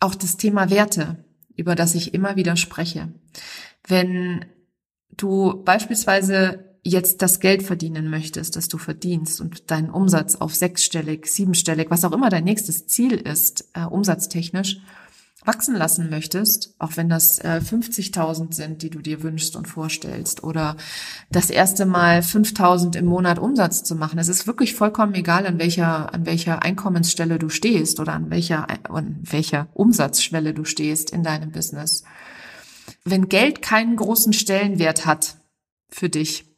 auch 0.00 0.14
das 0.14 0.36
Thema 0.36 0.70
Werte, 0.70 1.24
über 1.54 1.74
das 1.74 1.94
ich 1.94 2.14
immer 2.14 2.36
wieder 2.36 2.56
spreche. 2.56 3.12
Wenn 3.86 4.44
du 5.16 5.62
beispielsweise 5.64 6.67
jetzt 6.88 7.22
das 7.22 7.40
Geld 7.40 7.62
verdienen 7.62 8.10
möchtest, 8.10 8.56
das 8.56 8.68
du 8.68 8.78
verdienst 8.78 9.40
und 9.40 9.70
deinen 9.70 9.90
Umsatz 9.90 10.36
auf 10.36 10.54
sechsstellig, 10.54 11.26
siebenstellig, 11.26 11.90
was 11.90 12.04
auch 12.04 12.12
immer 12.12 12.30
dein 12.30 12.44
nächstes 12.44 12.86
Ziel 12.86 13.12
ist, 13.12 13.68
äh, 13.74 13.84
umsatztechnisch, 13.84 14.80
wachsen 15.44 15.76
lassen 15.76 16.10
möchtest, 16.10 16.74
auch 16.78 16.96
wenn 16.96 17.08
das 17.08 17.38
äh, 17.38 17.60
50.000 17.64 18.52
sind, 18.52 18.82
die 18.82 18.90
du 18.90 19.00
dir 19.00 19.22
wünschst 19.22 19.56
und 19.56 19.66
vorstellst, 19.66 20.42
oder 20.42 20.76
das 21.30 21.48
erste 21.50 21.86
Mal 21.86 22.20
5.000 22.20 22.96
im 22.96 23.06
Monat 23.06 23.38
Umsatz 23.38 23.84
zu 23.84 23.94
machen, 23.94 24.18
es 24.18 24.28
ist 24.28 24.46
wirklich 24.46 24.74
vollkommen 24.74 25.14
egal, 25.14 25.46
an 25.46 25.58
welcher, 25.58 26.12
an 26.12 26.26
welcher 26.26 26.62
Einkommensstelle 26.62 27.38
du 27.38 27.48
stehst 27.48 28.00
oder 28.00 28.12
an 28.14 28.30
welcher, 28.30 28.66
an 28.90 29.20
welcher 29.22 29.68
Umsatzschwelle 29.74 30.54
du 30.54 30.64
stehst 30.64 31.10
in 31.10 31.22
deinem 31.22 31.52
Business. 31.52 32.02
Wenn 33.04 33.28
Geld 33.28 33.62
keinen 33.62 33.96
großen 33.96 34.32
Stellenwert 34.32 35.06
hat 35.06 35.36
für 35.88 36.08
dich 36.08 36.48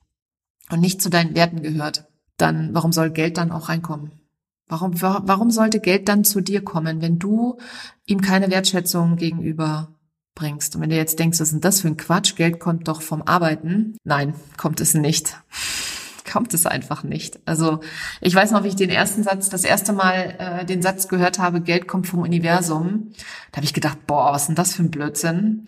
und 0.71 0.81
nicht 0.81 1.03
zu 1.03 1.11
deinen 1.11 1.35
Werten 1.35 1.63
gehört, 1.63 2.07
dann 2.37 2.75
warum 2.75 2.93
soll 2.93 3.11
Geld 3.11 3.37
dann 3.37 3.53
auch 3.53 3.69
reinkommen? 3.69 4.13
Warum, 4.71 5.01
warum 5.03 5.51
sollte 5.51 5.81
Geld 5.81 6.09
dann 6.09 6.23
zu 6.23 6.41
dir 6.41 6.63
kommen, 6.63 7.03
wenn 7.03 7.19
du 7.19 7.59
ihm 8.07 8.21
keine 8.21 8.51
Wertschätzung 8.51 9.17
gegenüber 9.17 9.89
bringst? 10.37 10.77
Und 10.77 10.83
wenn 10.83 10.91
du 10.91 10.97
jetzt 10.97 11.19
denkst, 11.19 11.41
was 11.41 11.49
ist 11.49 11.55
denn 11.55 11.61
das 11.61 11.81
für 11.81 11.89
ein 11.89 11.97
Quatsch? 11.97 12.37
Geld 12.37 12.61
kommt 12.61 12.87
doch 12.87 13.03
vom 13.03 13.23
Arbeiten. 13.23 13.97
Nein, 14.05 14.35
kommt 14.57 14.81
es 14.81 14.95
nicht. 14.95 15.37
kommt 16.31 16.55
es 16.55 16.67
einfach 16.67 17.03
nicht. 17.03 17.41
Also 17.47 17.81
ich 18.21 18.33
weiß 18.33 18.53
noch, 18.53 18.63
wie 18.63 18.69
ich 18.69 18.77
den 18.77 18.91
ersten 18.91 19.25
Satz, 19.25 19.49
das 19.49 19.65
erste 19.65 19.93
Mal 19.93 20.37
äh, 20.39 20.65
den 20.65 20.83
Satz 20.83 21.09
gehört 21.09 21.41
habe, 21.41 21.61
Geld 21.61 21.89
kommt 21.89 22.07
vom 22.07 22.21
Universum. 22.21 23.11
Da 23.51 23.57
habe 23.57 23.65
ich 23.65 23.75
gedacht, 23.75 24.07
boah, 24.07 24.33
was 24.33 24.43
ist 24.43 24.47
denn 24.49 24.55
das 24.55 24.75
für 24.75 24.85
ein 24.85 24.93
Blödsinn? 24.93 25.67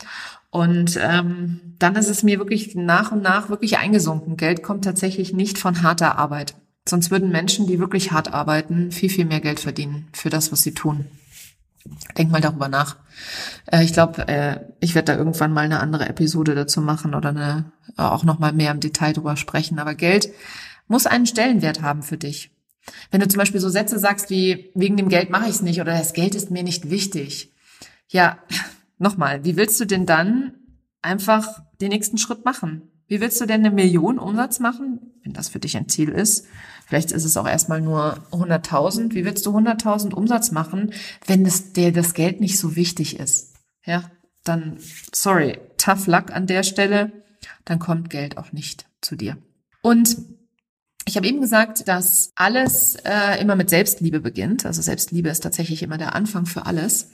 Und 0.53 1.01
ähm, 1.01 1.61
dann 1.79 1.97
ist 1.97 2.11
es 2.11 2.23
mir 2.23 2.39
wirklich 2.39 2.75
nach 2.75 3.11
und 3.11 3.23
nach 3.23 3.49
wirklich 3.49 3.79
eingesunken. 3.79 4.37
Geld 4.37 4.63
kommt 4.63 4.85
tatsächlich 4.85 5.33
nicht 5.33 5.57
von 5.57 5.83
harter 5.83 6.19
Arbeit. 6.19 6.55
Sonst 6.87 7.11
würden 7.11 7.31
Menschen, 7.31 7.67
die 7.67 7.79
wirklich 7.79 8.13
hart 8.13 8.35
arbeiten, 8.35 8.93
viel, 8.93 9.09
viel 9.09 9.25
mehr 9.25 9.41
Geld 9.41 9.61
verdienen 9.61 10.09
für 10.13 10.29
das, 10.29 10.53
was 10.53 10.63
sie 10.63 10.75
tun. 10.75 11.07
Denk 12.19 12.31
mal 12.31 12.43
darüber 12.43 12.69
nach. 12.69 12.97
Äh, 13.65 13.83
ich 13.83 13.95
glaube, 13.95 14.29
äh, 14.29 14.61
ich 14.81 14.95
werde 14.95 15.13
da 15.13 15.19
irgendwann 15.19 15.55
mal 15.55 15.65
eine 15.65 15.81
andere 15.81 16.07
Episode 16.07 16.55
dazu 16.55 16.83
machen 16.83 17.15
oder 17.15 17.31
eine, 17.31 17.73
auch 17.97 18.25
noch 18.25 18.39
mal 18.39 18.53
mehr 18.53 18.73
im 18.73 18.81
Detail 18.81 19.15
drüber 19.15 19.37
sprechen. 19.37 19.79
Aber 19.79 19.95
Geld 19.95 20.29
muss 20.87 21.07
einen 21.07 21.25
Stellenwert 21.25 21.81
haben 21.81 22.03
für 22.03 22.19
dich. 22.19 22.51
Wenn 23.11 23.21
du 23.21 23.29
zum 23.29 23.39
Beispiel 23.39 23.61
so 23.61 23.71
Sätze 23.71 23.99
sagst 23.99 24.29
wie, 24.29 24.71
wegen 24.75 24.99
dem 24.99 25.09
Geld 25.09 25.31
mache 25.31 25.45
ich 25.45 25.55
es 25.55 25.63
nicht 25.63 25.81
oder 25.81 25.97
das 25.97 26.13
Geld 26.13 26.35
ist 26.35 26.51
mir 26.51 26.63
nicht 26.63 26.91
wichtig. 26.91 27.55
Ja, 28.09 28.37
nochmal, 29.03 29.45
wie 29.45 29.57
willst 29.57 29.79
du 29.81 29.85
denn 29.85 30.07
dann 30.07 30.55
einfach 31.03 31.63
den 31.81 31.91
nächsten 31.91 32.19
Schritt 32.19 32.45
machen? 32.45 32.89
Wie 33.07 33.21
willst 33.21 33.41
du 33.41 33.47
denn 33.47 33.61
eine 33.61 33.75
Million 33.75 34.19
Umsatz 34.19 34.61
machen, 34.61 35.13
wenn 35.23 35.35
das 35.35 35.51
für 35.51 35.59
dich 35.59 35.77
ein 35.77 35.89
Ziel 35.89 36.09
ist? 36.09 36.47
Vielleicht 36.87 37.13
ist 37.13 37.25
es 37.25 37.37
auch 37.37 37.47
erstmal 37.47 37.81
nur 37.81 38.19
100.000. 38.31 39.15
Wie 39.15 39.25
willst 39.25 39.45
du 39.45 39.51
100.000 39.57 40.15
Umsatz 40.15 40.51
machen, 40.51 40.93
wenn 41.27 41.45
es 41.45 41.73
dir 41.73 41.93
das 41.93 42.15
Geld 42.15 42.41
nicht 42.41 42.59
so 42.59 42.77
wichtig 42.77 43.19
ist? 43.19 43.55
Ja, 43.85 44.11
dann, 44.45 44.79
sorry, 45.13 45.59
tough 45.77 46.07
luck 46.07 46.31
an 46.31 46.47
der 46.47 46.63
Stelle. 46.63 47.13
Dann 47.65 47.79
kommt 47.79 48.11
Geld 48.11 48.39
auch 48.39 48.53
nicht 48.53 48.87
zu 49.01 49.17
dir. 49.17 49.37
Und 49.83 50.17
ich 51.05 51.17
habe 51.17 51.27
eben 51.27 51.41
gesagt, 51.41 51.89
dass 51.89 52.33
alles 52.37 52.95
äh, 53.05 53.41
immer 53.41 53.57
mit 53.57 53.71
Selbstliebe 53.71 54.21
beginnt. 54.21 54.65
Also 54.65 54.83
Selbstliebe 54.83 55.29
ist 55.29 55.41
tatsächlich 55.41 55.83
immer 55.83 55.99
der 55.99 56.15
Anfang 56.15 56.47
für 56.47 56.67
alles. 56.67 57.11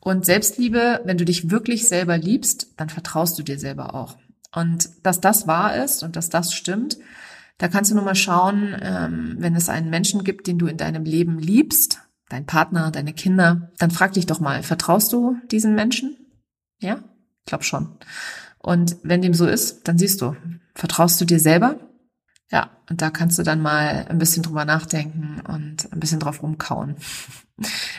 Und 0.00 0.24
Selbstliebe, 0.24 1.00
wenn 1.04 1.18
du 1.18 1.24
dich 1.24 1.50
wirklich 1.50 1.88
selber 1.88 2.16
liebst, 2.16 2.74
dann 2.76 2.88
vertraust 2.88 3.38
du 3.38 3.42
dir 3.42 3.58
selber 3.58 3.94
auch. 3.94 4.16
Und 4.54 4.90
dass 5.02 5.20
das 5.20 5.46
wahr 5.46 5.76
ist 5.76 6.02
und 6.02 6.16
dass 6.16 6.30
das 6.30 6.54
stimmt, 6.54 6.98
da 7.58 7.68
kannst 7.68 7.90
du 7.90 7.96
nur 7.96 8.04
mal 8.04 8.14
schauen, 8.14 8.76
ähm, 8.80 9.36
wenn 9.38 9.56
es 9.56 9.68
einen 9.68 9.90
Menschen 9.90 10.22
gibt, 10.22 10.46
den 10.46 10.58
du 10.58 10.66
in 10.66 10.76
deinem 10.76 11.04
Leben 11.04 11.38
liebst, 11.38 12.00
dein 12.28 12.46
Partner, 12.46 12.90
deine 12.90 13.12
Kinder, 13.12 13.72
dann 13.78 13.90
frag 13.90 14.12
dich 14.12 14.26
doch 14.26 14.40
mal, 14.40 14.62
vertraust 14.62 15.12
du 15.12 15.36
diesen 15.50 15.74
Menschen? 15.74 16.16
Ja? 16.78 17.00
Ich 17.40 17.46
glaube 17.46 17.64
schon. 17.64 17.98
Und 18.58 18.96
wenn 19.02 19.22
dem 19.22 19.34
so 19.34 19.46
ist, 19.46 19.88
dann 19.88 19.98
siehst 19.98 20.20
du, 20.20 20.36
vertraust 20.74 21.20
du 21.20 21.24
dir 21.24 21.40
selber? 21.40 21.80
Ja, 22.50 22.70
und 22.88 23.02
da 23.02 23.10
kannst 23.10 23.38
du 23.38 23.42
dann 23.42 23.60
mal 23.60 24.06
ein 24.08 24.18
bisschen 24.18 24.42
drüber 24.42 24.64
nachdenken 24.64 25.40
und 25.46 25.92
ein 25.92 26.00
bisschen 26.00 26.20
drauf 26.20 26.42
rumkauen. 26.42 26.96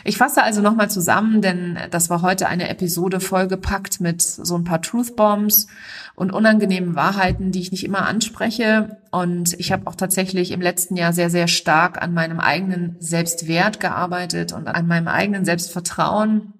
Ich 0.04 0.16
fasse 0.16 0.42
also 0.42 0.62
nochmal 0.62 0.90
zusammen, 0.90 1.42
denn 1.42 1.78
das 1.90 2.08
war 2.08 2.22
heute 2.22 2.48
eine 2.48 2.68
Episode 2.70 3.20
vollgepackt 3.20 4.00
mit 4.00 4.22
so 4.22 4.56
ein 4.56 4.64
paar 4.64 4.80
Truth 4.80 5.16
Bombs 5.16 5.66
und 6.14 6.32
unangenehmen 6.32 6.94
Wahrheiten, 6.94 7.52
die 7.52 7.60
ich 7.60 7.70
nicht 7.70 7.84
immer 7.84 8.06
anspreche. 8.06 8.98
Und 9.10 9.52
ich 9.58 9.70
habe 9.70 9.86
auch 9.86 9.94
tatsächlich 9.94 10.50
im 10.52 10.62
letzten 10.62 10.96
Jahr 10.96 11.12
sehr, 11.12 11.28
sehr 11.28 11.46
stark 11.46 12.00
an 12.02 12.14
meinem 12.14 12.40
eigenen 12.40 12.96
Selbstwert 13.00 13.80
gearbeitet 13.80 14.52
und 14.52 14.66
an 14.68 14.86
meinem 14.86 15.08
eigenen 15.08 15.44
Selbstvertrauen. 15.44 16.54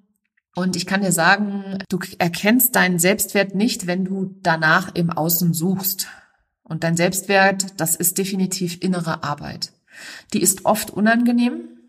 Und 0.54 0.76
ich 0.76 0.84
kann 0.84 1.00
dir 1.00 1.12
sagen, 1.12 1.78
du 1.88 1.98
erkennst 2.18 2.76
deinen 2.76 2.98
Selbstwert 2.98 3.54
nicht, 3.54 3.86
wenn 3.86 4.04
du 4.04 4.36
danach 4.42 4.94
im 4.94 5.10
Außen 5.10 5.54
suchst. 5.54 6.08
Und 6.62 6.84
dein 6.84 6.96
Selbstwert, 6.96 7.80
das 7.80 7.96
ist 7.96 8.18
definitiv 8.18 8.82
innere 8.82 9.24
Arbeit. 9.24 9.72
Die 10.34 10.42
ist 10.42 10.66
oft 10.66 10.90
unangenehm, 10.90 11.79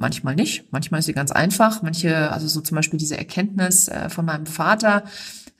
manchmal 0.00 0.34
nicht. 0.34 0.64
Manchmal 0.72 1.00
ist 1.00 1.06
sie 1.06 1.12
ganz 1.12 1.30
einfach. 1.30 1.82
Manche, 1.82 2.32
also 2.32 2.48
so 2.48 2.60
zum 2.60 2.76
Beispiel 2.76 2.98
diese 2.98 3.16
Erkenntnis 3.16 3.88
äh, 3.88 4.08
von 4.08 4.24
meinem 4.24 4.46
Vater 4.46 5.04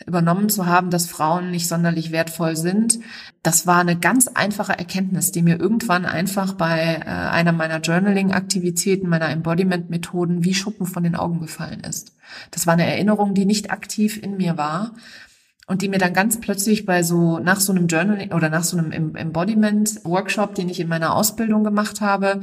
übernommen 0.06 0.48
zu 0.48 0.66
haben, 0.66 0.90
dass 0.90 1.06
Frauen 1.06 1.50
nicht 1.50 1.68
sonderlich 1.68 2.10
wertvoll 2.10 2.56
sind. 2.56 2.98
Das 3.42 3.66
war 3.66 3.80
eine 3.80 3.98
ganz 3.98 4.28
einfache 4.28 4.72
Erkenntnis, 4.72 5.30
die 5.30 5.42
mir 5.42 5.60
irgendwann 5.60 6.06
einfach 6.06 6.54
bei 6.54 7.02
äh, 7.04 7.04
einer 7.04 7.52
meiner 7.52 7.80
Journaling-Aktivitäten, 7.80 9.08
meiner 9.08 9.28
Embodiment-Methoden 9.28 10.44
wie 10.44 10.54
Schuppen 10.54 10.86
von 10.86 11.02
den 11.02 11.16
Augen 11.16 11.40
gefallen 11.40 11.80
ist. 11.80 12.14
Das 12.50 12.66
war 12.66 12.74
eine 12.74 12.86
Erinnerung, 12.86 13.34
die 13.34 13.44
nicht 13.44 13.70
aktiv 13.70 14.22
in 14.22 14.36
mir 14.36 14.56
war, 14.56 14.92
und 15.70 15.82
die 15.82 15.88
mir 15.88 15.98
dann 15.98 16.12
ganz 16.12 16.40
plötzlich 16.40 16.84
bei 16.84 17.04
so, 17.04 17.38
nach 17.38 17.60
so 17.60 17.70
einem 17.70 17.86
Journaling 17.86 18.32
oder 18.32 18.48
nach 18.50 18.64
so 18.64 18.76
einem 18.76 19.14
Embodiment-Workshop, 19.14 20.56
den 20.56 20.68
ich 20.68 20.80
in 20.80 20.88
meiner 20.88 21.14
Ausbildung 21.14 21.62
gemacht 21.62 22.00
habe, 22.00 22.40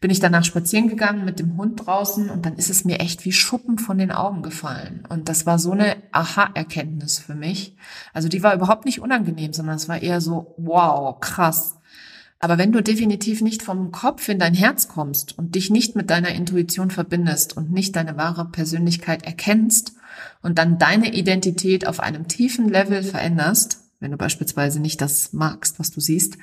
bin 0.00 0.12
ich 0.12 0.20
danach 0.20 0.44
spazieren 0.44 0.88
gegangen 0.88 1.24
mit 1.24 1.40
dem 1.40 1.56
Hund 1.56 1.84
draußen 1.84 2.30
und 2.30 2.46
dann 2.46 2.54
ist 2.54 2.70
es 2.70 2.84
mir 2.84 3.00
echt 3.00 3.24
wie 3.24 3.32
Schuppen 3.32 3.80
von 3.80 3.98
den 3.98 4.12
Augen 4.12 4.42
gefallen. 4.42 5.02
Und 5.08 5.28
das 5.28 5.46
war 5.46 5.58
so 5.58 5.72
eine 5.72 5.96
Aha-Erkenntnis 6.12 7.18
für 7.18 7.34
mich. 7.34 7.74
Also 8.14 8.28
die 8.28 8.44
war 8.44 8.54
überhaupt 8.54 8.84
nicht 8.84 9.00
unangenehm, 9.00 9.52
sondern 9.52 9.74
es 9.74 9.88
war 9.88 10.00
eher 10.00 10.20
so, 10.20 10.54
wow, 10.56 11.18
krass. 11.18 11.80
Aber 12.38 12.56
wenn 12.56 12.70
du 12.70 12.84
definitiv 12.84 13.40
nicht 13.40 13.64
vom 13.64 13.90
Kopf 13.90 14.28
in 14.28 14.38
dein 14.38 14.54
Herz 14.54 14.86
kommst 14.86 15.36
und 15.36 15.56
dich 15.56 15.70
nicht 15.70 15.96
mit 15.96 16.08
deiner 16.08 16.30
Intuition 16.30 16.92
verbindest 16.92 17.56
und 17.56 17.72
nicht 17.72 17.96
deine 17.96 18.16
wahre 18.16 18.44
Persönlichkeit 18.44 19.24
erkennst, 19.24 19.94
und 20.42 20.58
dann 20.58 20.78
deine 20.78 21.12
Identität 21.12 21.86
auf 21.86 22.00
einem 22.00 22.28
tiefen 22.28 22.68
Level 22.68 23.02
veränderst, 23.02 23.80
wenn 24.00 24.10
du 24.10 24.16
beispielsweise 24.16 24.80
nicht 24.80 25.00
das 25.00 25.32
magst, 25.32 25.78
was 25.78 25.90
du 25.90 26.00
siehst, 26.00 26.38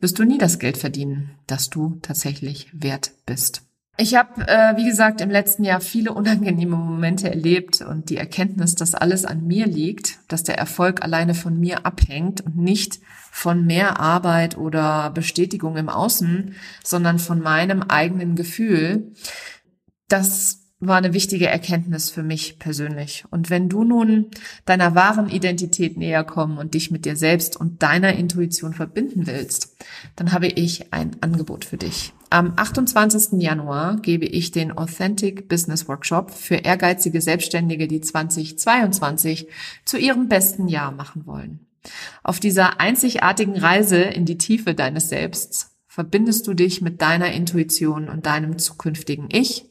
wirst 0.00 0.18
du 0.18 0.24
nie 0.24 0.38
das 0.38 0.58
Geld 0.58 0.78
verdienen, 0.78 1.30
das 1.46 1.68
du 1.68 1.98
tatsächlich 2.02 2.68
wert 2.72 3.12
bist. 3.26 3.62
Ich 3.98 4.14
habe, 4.14 4.46
äh, 4.46 4.76
wie 4.76 4.84
gesagt, 4.84 5.20
im 5.20 5.30
letzten 5.30 5.64
Jahr 5.64 5.80
viele 5.80 6.12
unangenehme 6.14 6.76
Momente 6.76 7.28
erlebt 7.28 7.80
und 7.82 8.10
die 8.10 8.16
Erkenntnis, 8.16 8.74
dass 8.74 8.94
alles 8.94 9.24
an 9.24 9.46
mir 9.46 9.66
liegt, 9.66 10.18
dass 10.28 10.42
der 10.42 10.58
Erfolg 10.58 11.02
alleine 11.02 11.34
von 11.34 11.58
mir 11.58 11.86
abhängt 11.86 12.40
und 12.40 12.56
nicht 12.56 13.00
von 13.30 13.66
mehr 13.66 14.00
Arbeit 14.00 14.56
oder 14.56 15.10
Bestätigung 15.10 15.76
im 15.76 15.88
Außen, 15.88 16.54
sondern 16.82 17.18
von 17.18 17.40
meinem 17.40 17.82
eigenen 17.82 18.36
Gefühl, 18.36 19.12
das 20.08 20.65
war 20.78 20.96
eine 20.96 21.14
wichtige 21.14 21.46
Erkenntnis 21.46 22.10
für 22.10 22.22
mich 22.22 22.58
persönlich. 22.58 23.24
Und 23.30 23.48
wenn 23.48 23.70
du 23.70 23.82
nun 23.82 24.26
deiner 24.66 24.94
wahren 24.94 25.30
Identität 25.30 25.96
näher 25.96 26.22
kommen 26.22 26.58
und 26.58 26.74
dich 26.74 26.90
mit 26.90 27.06
dir 27.06 27.16
selbst 27.16 27.56
und 27.56 27.82
deiner 27.82 28.12
Intuition 28.12 28.74
verbinden 28.74 29.26
willst, 29.26 29.74
dann 30.16 30.32
habe 30.32 30.48
ich 30.48 30.92
ein 30.92 31.16
Angebot 31.22 31.64
für 31.64 31.78
dich. 31.78 32.12
Am 32.28 32.52
28. 32.56 33.40
Januar 33.40 33.96
gebe 33.96 34.26
ich 34.26 34.50
den 34.50 34.76
Authentic 34.76 35.48
Business 35.48 35.88
Workshop 35.88 36.30
für 36.30 36.56
ehrgeizige 36.56 37.22
Selbstständige, 37.22 37.88
die 37.88 38.02
2022 38.02 39.48
zu 39.84 39.96
ihrem 39.96 40.28
besten 40.28 40.68
Jahr 40.68 40.92
machen 40.92 41.24
wollen. 41.24 41.60
Auf 42.22 42.40
dieser 42.40 42.80
einzigartigen 42.80 43.56
Reise 43.56 43.96
in 43.96 44.26
die 44.26 44.38
Tiefe 44.38 44.74
deines 44.74 45.08
Selbst 45.08 45.70
verbindest 45.86 46.46
du 46.46 46.52
dich 46.52 46.82
mit 46.82 47.00
deiner 47.00 47.32
Intuition 47.32 48.10
und 48.10 48.26
deinem 48.26 48.58
zukünftigen 48.58 49.28
Ich 49.32 49.64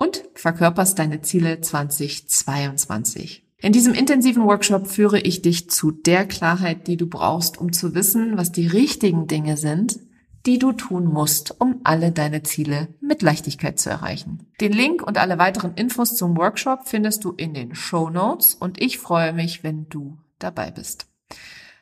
und 0.00 0.24
verkörperst 0.34 0.98
deine 0.98 1.20
Ziele 1.20 1.60
2022. 1.60 3.44
In 3.58 3.72
diesem 3.72 3.92
intensiven 3.92 4.44
Workshop 4.44 4.86
führe 4.86 5.20
ich 5.20 5.42
dich 5.42 5.68
zu 5.68 5.90
der 5.90 6.26
Klarheit, 6.26 6.86
die 6.86 6.96
du 6.96 7.06
brauchst, 7.06 7.58
um 7.58 7.72
zu 7.72 7.94
wissen, 7.94 8.38
was 8.38 8.50
die 8.50 8.66
richtigen 8.66 9.26
Dinge 9.26 9.58
sind, 9.58 10.00
die 10.46 10.58
du 10.58 10.72
tun 10.72 11.04
musst, 11.04 11.60
um 11.60 11.82
alle 11.84 12.12
deine 12.12 12.42
Ziele 12.42 12.88
mit 13.02 13.20
Leichtigkeit 13.20 13.78
zu 13.78 13.90
erreichen. 13.90 14.46
Den 14.62 14.72
Link 14.72 15.06
und 15.06 15.18
alle 15.18 15.36
weiteren 15.38 15.74
Infos 15.74 16.16
zum 16.16 16.34
Workshop 16.38 16.88
findest 16.88 17.24
du 17.24 17.32
in 17.32 17.52
den 17.52 17.74
Show 17.74 18.08
Notes 18.08 18.54
und 18.54 18.80
ich 18.80 18.96
freue 18.98 19.34
mich, 19.34 19.62
wenn 19.62 19.90
du 19.90 20.16
dabei 20.38 20.70
bist. 20.70 21.06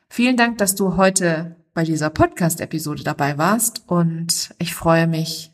Vielen 0.09 0.35
Dank, 0.35 0.57
dass 0.57 0.75
du 0.75 0.97
heute 0.97 1.55
bei 1.73 1.85
dieser 1.85 2.09
Podcast-Episode 2.09 3.03
dabei 3.03 3.37
warst 3.37 3.83
und 3.87 4.53
ich 4.59 4.75
freue 4.75 5.07
mich, 5.07 5.53